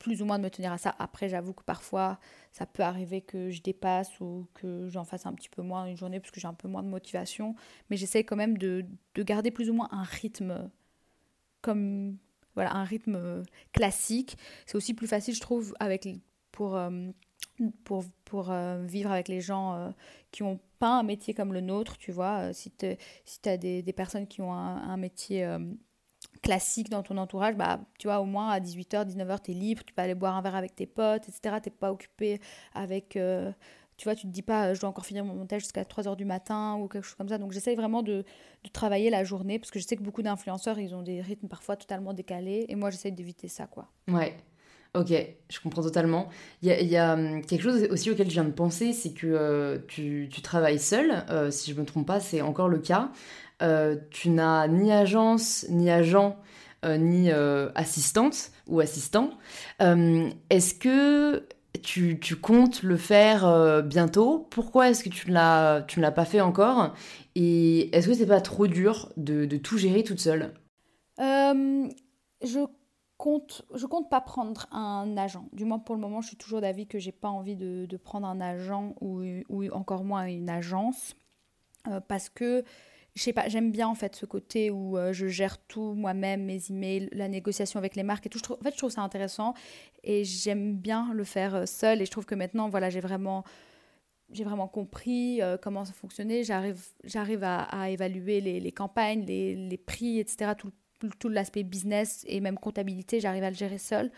[0.00, 0.96] plus ou moins de me tenir à ça.
[0.98, 2.18] Après, j'avoue que parfois,
[2.52, 5.96] ça peut arriver que je dépasse ou que j'en fasse un petit peu moins une
[5.96, 7.54] journée parce que j'ai un peu moins de motivation.
[7.90, 10.70] Mais j'essaie quand même de, de, garder plus ou moins un rythme
[11.62, 12.16] comme
[12.54, 13.42] voilà un rythme
[13.72, 14.36] classique.
[14.66, 16.08] C'est aussi plus facile, je trouve, avec
[16.52, 17.10] pour euh,
[17.84, 19.90] pour, pour euh, vivre avec les gens euh,
[20.30, 22.52] qui n'ont pas un métier comme le nôtre, tu vois.
[22.52, 25.46] si tu si as des, des, personnes qui ont un, métier
[26.42, 29.82] classique dans ton entourage, bah, tu vois, au moins à 18h, 19h, tu es libre,
[29.84, 31.56] tu peux aller boire un verre avec tes potes, etc.
[31.62, 32.40] Tu pas occupé
[32.74, 33.16] avec...
[33.16, 33.52] Euh,
[34.00, 36.16] tu vois, tu te dis pas, euh, je dois encore finir mon montage jusqu'à 3h
[36.16, 37.36] du matin ou quelque chose comme ça.
[37.36, 38.24] Donc j'essaye vraiment de,
[38.64, 41.48] de, travailler la journée parce que je sais que beaucoup d'influenceurs, ils ont des rythmes
[41.48, 42.64] parfois totalement décalés.
[42.70, 43.90] Et moi, j'essaye d'éviter ça, quoi.
[44.08, 44.34] Ouais.
[44.94, 45.12] Ok,
[45.50, 46.30] je comprends totalement.
[46.62, 49.78] Il y a, hum, quelque chose aussi auquel je viens de penser, c'est que euh,
[49.86, 53.10] tu, tu, travailles seul, si je me trompe pas, c'est encore le cas.
[53.60, 56.38] Euh, tu n'as ni agence, ni agent,
[56.86, 59.30] euh, ni euh, assistante ou assistant.
[59.78, 61.44] est-ce que
[61.82, 64.46] tu, comptes le faire bientôt.
[64.50, 66.94] Pourquoi est-ce que tu ne l'as, tu ne l'as pas fait encore?
[67.34, 70.54] Et est-ce que c'est pas trop dur de, tout gérer toute seule?
[71.18, 72.64] Je
[73.18, 75.46] compte, je compte pas prendre un agent.
[75.52, 78.26] Du moins pour le moment, je suis toujours d'avis que j'ai pas envie de, prendre
[78.26, 81.14] un agent ou, ou, encore moins une agence
[82.08, 82.64] parce que
[83.14, 86.44] je sais pas, j'aime bien en fait ce côté où euh, je gère tout moi-même,
[86.44, 88.38] mes emails, la négociation avec les marques et tout.
[88.38, 89.54] Je trouve, en fait, je trouve ça intéressant
[90.04, 92.00] et j'aime bien le faire euh, seul.
[92.00, 93.44] Et je trouve que maintenant, voilà, j'ai vraiment,
[94.32, 96.44] j'ai vraiment compris euh, comment ça fonctionnait.
[96.44, 100.52] J'arrive, j'arrive à, évaluer les, campagnes, les, les, prix, etc.
[100.56, 100.72] Tout,
[101.18, 104.12] tout l'aspect business et même comptabilité, j'arrive à le gérer seul.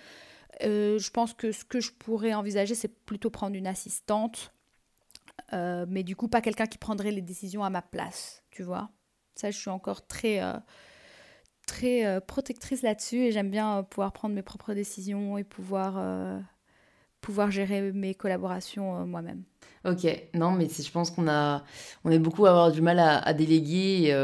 [0.61, 4.53] je pense que ce que je pourrais envisager, c'est plutôt prendre une assistante
[5.53, 8.91] euh, mais du coup, pas quelqu'un qui prendrait les décisions à ma place, tu vois.
[9.35, 10.55] Ça, je suis encore très, euh,
[11.67, 16.03] très euh, protectrice là-dessus et j'aime bien pouvoir prendre mes propres décisions et pouvoir,
[17.21, 19.43] pouvoir gérer mes collaborations moi-même.
[19.85, 21.65] Ok, non, mais je pense qu'on a,
[22.05, 24.15] on est beaucoup à avoir du mal à, déléguer.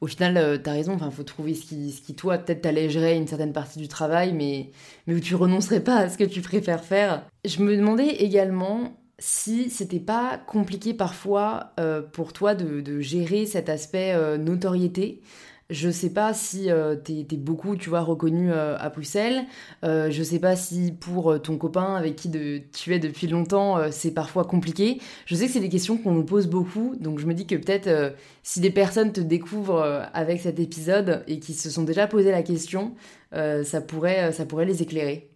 [0.00, 3.16] au final, tu as raison, il faut trouver ce qui, ce qui toi, peut-être t'allégerait
[3.16, 4.70] une certaine partie du travail, mais,
[5.06, 7.26] mais où tu renoncerais pas à ce que tu préfères faire.
[7.44, 13.68] Je me demandais également si c'était pas compliqué parfois euh, pour toi de, gérer cet
[13.68, 15.22] aspect euh, notoriété.
[15.70, 19.46] Je sais pas si euh, t'es es beaucoup, tu vois, reconnu euh, à Bruxelles.
[19.82, 22.30] Je sais pas si pour ton copain avec qui
[22.72, 25.00] tu es depuis longtemps, c'est parfois compliqué.
[25.24, 27.54] Je sais que c'est des questions qu'on nous pose beaucoup, donc je me dis que
[27.54, 32.30] peut-être si des personnes te découvrent avec cet épisode et qui se sont déjà posé
[32.30, 32.94] la question,
[33.32, 35.31] ça, pourrait, ça pourrait les éclairer.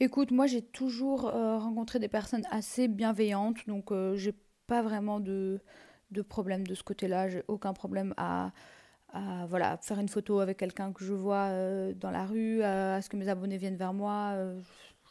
[0.00, 4.34] Écoute, moi j'ai toujours rencontré des personnes assez bienveillantes, donc j'ai
[4.66, 5.60] pas vraiment de,
[6.10, 7.28] de problème de ce côté-là.
[7.28, 8.52] J'ai aucun problème à
[9.12, 13.00] à voilà, faire une photo avec quelqu'un que je vois euh, dans la rue, à,
[13.00, 14.32] ce que mes abonnés viennent vers moi.
[14.34, 14.60] Euh,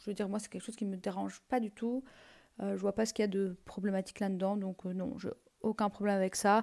[0.00, 2.04] je veux dire, moi, c'est quelque chose qui me dérange pas du tout.
[2.60, 5.30] Euh, je vois pas ce qu'il y a de problématique là-dedans, donc non, j'ai
[5.62, 6.62] aucun problème avec ça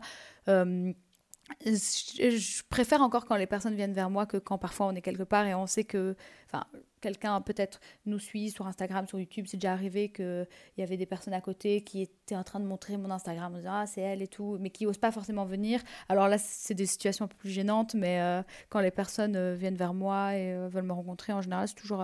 [1.63, 5.23] je préfère encore quand les personnes viennent vers moi que quand parfois on est quelque
[5.23, 6.15] part et on sait que
[6.47, 6.65] enfin
[7.06, 9.45] quelqu'un peut-être nous suit sur Instagram sur YouTube.
[9.47, 10.47] C'est déjà arrivé qu'il
[10.80, 13.58] y avait des personnes à côté qui étaient en train de montrer mon Instagram en
[13.58, 15.82] disant ah c'est elle et tout mais qui osent pas forcément venir.
[16.10, 19.53] Alors là c'est des situations un peu plus gênantes mais euh, quand les personnes euh,
[19.53, 22.03] viennent vers moi et euh, veulent me rencontrer en général c'est toujours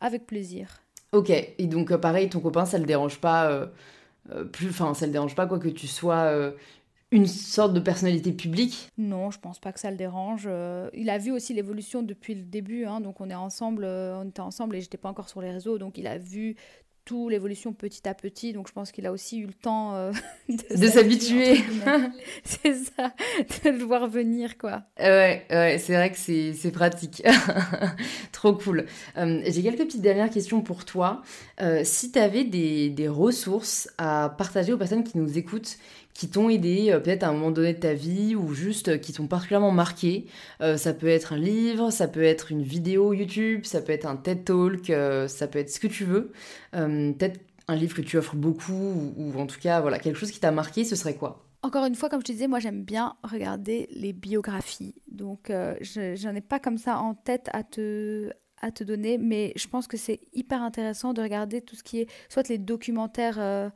[0.00, 0.82] avec plaisir.
[1.12, 1.30] Ok.
[1.30, 3.68] Et donc pareil ton copain ça le dérange pas
[4.50, 6.52] plus enfin ça le dérange pas quoi que tu sois
[7.12, 10.44] une sorte de personnalité publique Non, je pense pas que ça le dérange.
[10.46, 14.16] Euh, il a vu aussi l'évolution depuis le début, hein, donc on est ensemble, euh,
[14.16, 16.56] on était ensemble et j'étais pas encore sur les réseaux, donc il a vu
[17.04, 20.12] tout l'évolution petit à petit, donc je pense qu'il a aussi eu le temps euh,
[20.48, 21.56] de, s'habituer.
[22.44, 23.12] c'est ça,
[23.64, 24.84] de le voir venir, quoi.
[24.98, 27.22] Ouais, ouais c'est vrai que c'est pratique.
[28.32, 28.86] Trop cool.
[29.16, 31.22] J'ai quelques petites dernières questions pour toi.
[31.82, 35.76] si tu avais des, des ressources à partager aux personnes qui nous écoutent,
[36.14, 38.98] qui t'ont aidé euh, peut-être à un moment donné de ta vie ou juste euh,
[38.98, 40.26] qui t'ont particulièrement marqué.
[40.60, 44.06] Euh, ça peut être un livre, ça peut être une vidéo YouTube, ça peut être
[44.06, 44.92] un TED Talk,
[45.28, 46.32] ça peut être ce que tu veux.
[46.72, 50.40] peut-être un livre que tu offres beaucoup ou, en tout cas voilà quelque chose qui
[50.40, 51.46] t'a marqué, ce serait quoi?
[51.62, 54.96] Encore une fois, comme je te disais, moi j'aime bien regarder les biographies.
[55.10, 59.52] Donc je j'en ai pas comme ça en tête à te, à te donner, mais
[59.56, 63.70] je pense que c'est hyper intéressant de regarder tout ce qui est soit les documentaires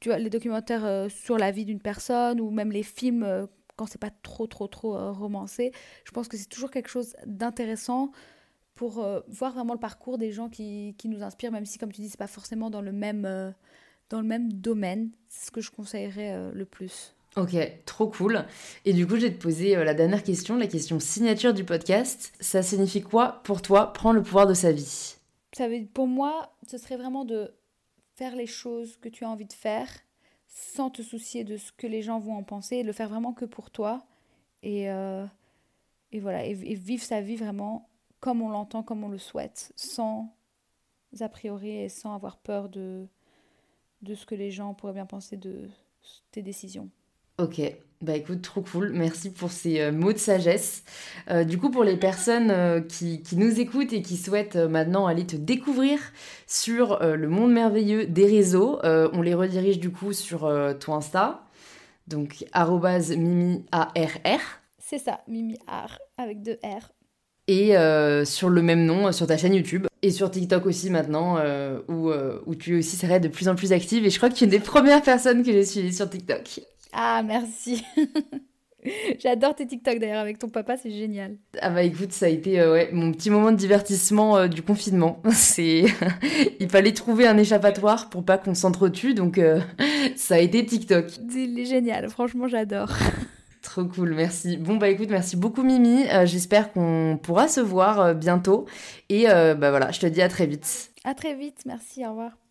[0.00, 3.46] tu vois, les documentaires euh, sur la vie d'une personne ou même les films euh,
[3.76, 5.72] quand c'est pas trop trop trop euh, romancé.
[6.04, 8.12] Je pense que c'est toujours quelque chose d'intéressant
[8.74, 12.02] pour voir vraiment le parcours des gens qui, qui, nous inspirent, même si comme tu
[12.02, 13.22] dis c'est pas forcément dans le même
[14.10, 15.12] dans le même domaine.
[15.30, 17.14] C'est ce que je conseillerais le plus.
[17.36, 17.56] Ok,
[17.86, 18.44] trop cool.
[18.84, 22.34] Et du coup, je vais te poser la dernière question, la question signature du podcast.
[22.38, 25.16] Ça signifie quoi pour toi prendre le pouvoir de sa vie?
[25.56, 27.50] Ça veut, Pour moi, ce serait vraiment de
[28.16, 29.88] faire les choses que tu as envie de faire
[30.48, 33.34] sans te soucier de ce que les gens vont en penser, et le faire vraiment
[33.34, 34.06] que pour toi
[34.62, 35.26] et, euh,
[36.14, 37.90] voilà et, vivre sa vie vraiment
[38.20, 40.34] comme on l'entend, comme on le souhaite, sans
[41.20, 43.06] a priori et sans avoir peur de,
[44.02, 45.68] de ce que les gens pourraient bien penser de
[46.30, 46.90] tes décisions.
[47.38, 47.60] Ok,
[48.02, 48.92] bah écoute, trop cool.
[48.92, 50.84] Merci pour ces euh, mots de sagesse.
[51.30, 55.06] Euh, du coup, pour les personnes euh, qui, qui, nous écoutent et qui souhaitent maintenant
[55.06, 55.98] aller te découvrir
[56.46, 61.42] sur le monde merveilleux des réseaux, on les redirige du coup sur ton Insta.
[62.06, 62.44] Donc,
[63.16, 64.40] mimiarr.
[64.78, 66.92] C'est ça, mimiar avec deux R.
[67.48, 67.74] Et
[68.24, 69.86] sur le même nom, sur ta chaîne YouTube.
[70.02, 71.38] Et sur TikTok aussi maintenant,
[71.88, 72.12] où,
[72.46, 74.06] où tu aussi serais de plus en plus active.
[74.06, 76.60] Et je crois que tu es une des premières personnes que j'ai suivies sur TikTok.
[76.98, 77.84] Ah, merci.
[79.18, 81.36] J'adore tes TikTok d'ailleurs avec ton papa, c'est génial.
[81.60, 84.62] Ah bah écoute, ça a été euh, ouais, mon petit moment de divertissement euh, du
[84.62, 85.20] confinement.
[85.32, 85.84] C'est
[86.60, 89.60] il fallait trouver un échappatoire pour pas qu'on s'entretue donc euh,
[90.16, 91.06] ça a été TikTok.
[91.28, 92.90] C'est génial, franchement, j'adore.
[93.60, 94.56] Trop cool, merci.
[94.56, 96.04] Bon bah écoute, merci beaucoup Mimi.
[96.24, 98.66] J'espère qu'on pourra se voir bientôt
[99.08, 100.92] et bah voilà, je te dis à très vite.
[101.04, 102.45] À très vite, merci, au revoir.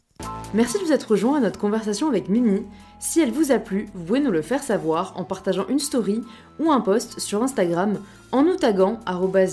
[0.55, 2.61] Merci de vous être rejoint à notre conversation avec Mimi.
[2.97, 6.21] Si elle vous a plu, vous pouvez nous le faire savoir en partageant une story
[6.59, 7.99] ou un post sur Instagram
[8.31, 9.01] en nous taguant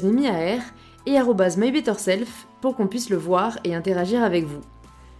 [0.04, 0.60] mimiar
[1.06, 1.18] et
[1.56, 4.60] mybetterself pour qu'on puisse le voir et interagir avec vous.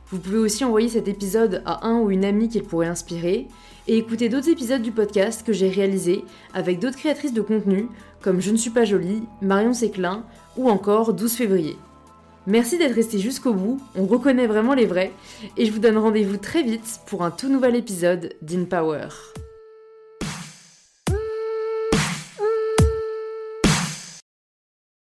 [0.06, 3.48] Vous pouvez aussi envoyer cet épisode à un ou une amie qu'il pourrait inspirer
[3.88, 6.24] et écouter d'autres épisodes du podcast que j'ai réalisé
[6.54, 7.88] avec d'autres créatrices de contenu
[8.20, 10.22] comme Je ne suis pas jolie, Marion Séclin
[10.56, 11.76] ou encore 12 février.
[12.46, 15.12] Merci d'être resté jusqu'au bout, on reconnaît vraiment les vrais,
[15.56, 19.08] et je vous donne rendez-vous très vite pour un tout nouvel épisode d'InPower.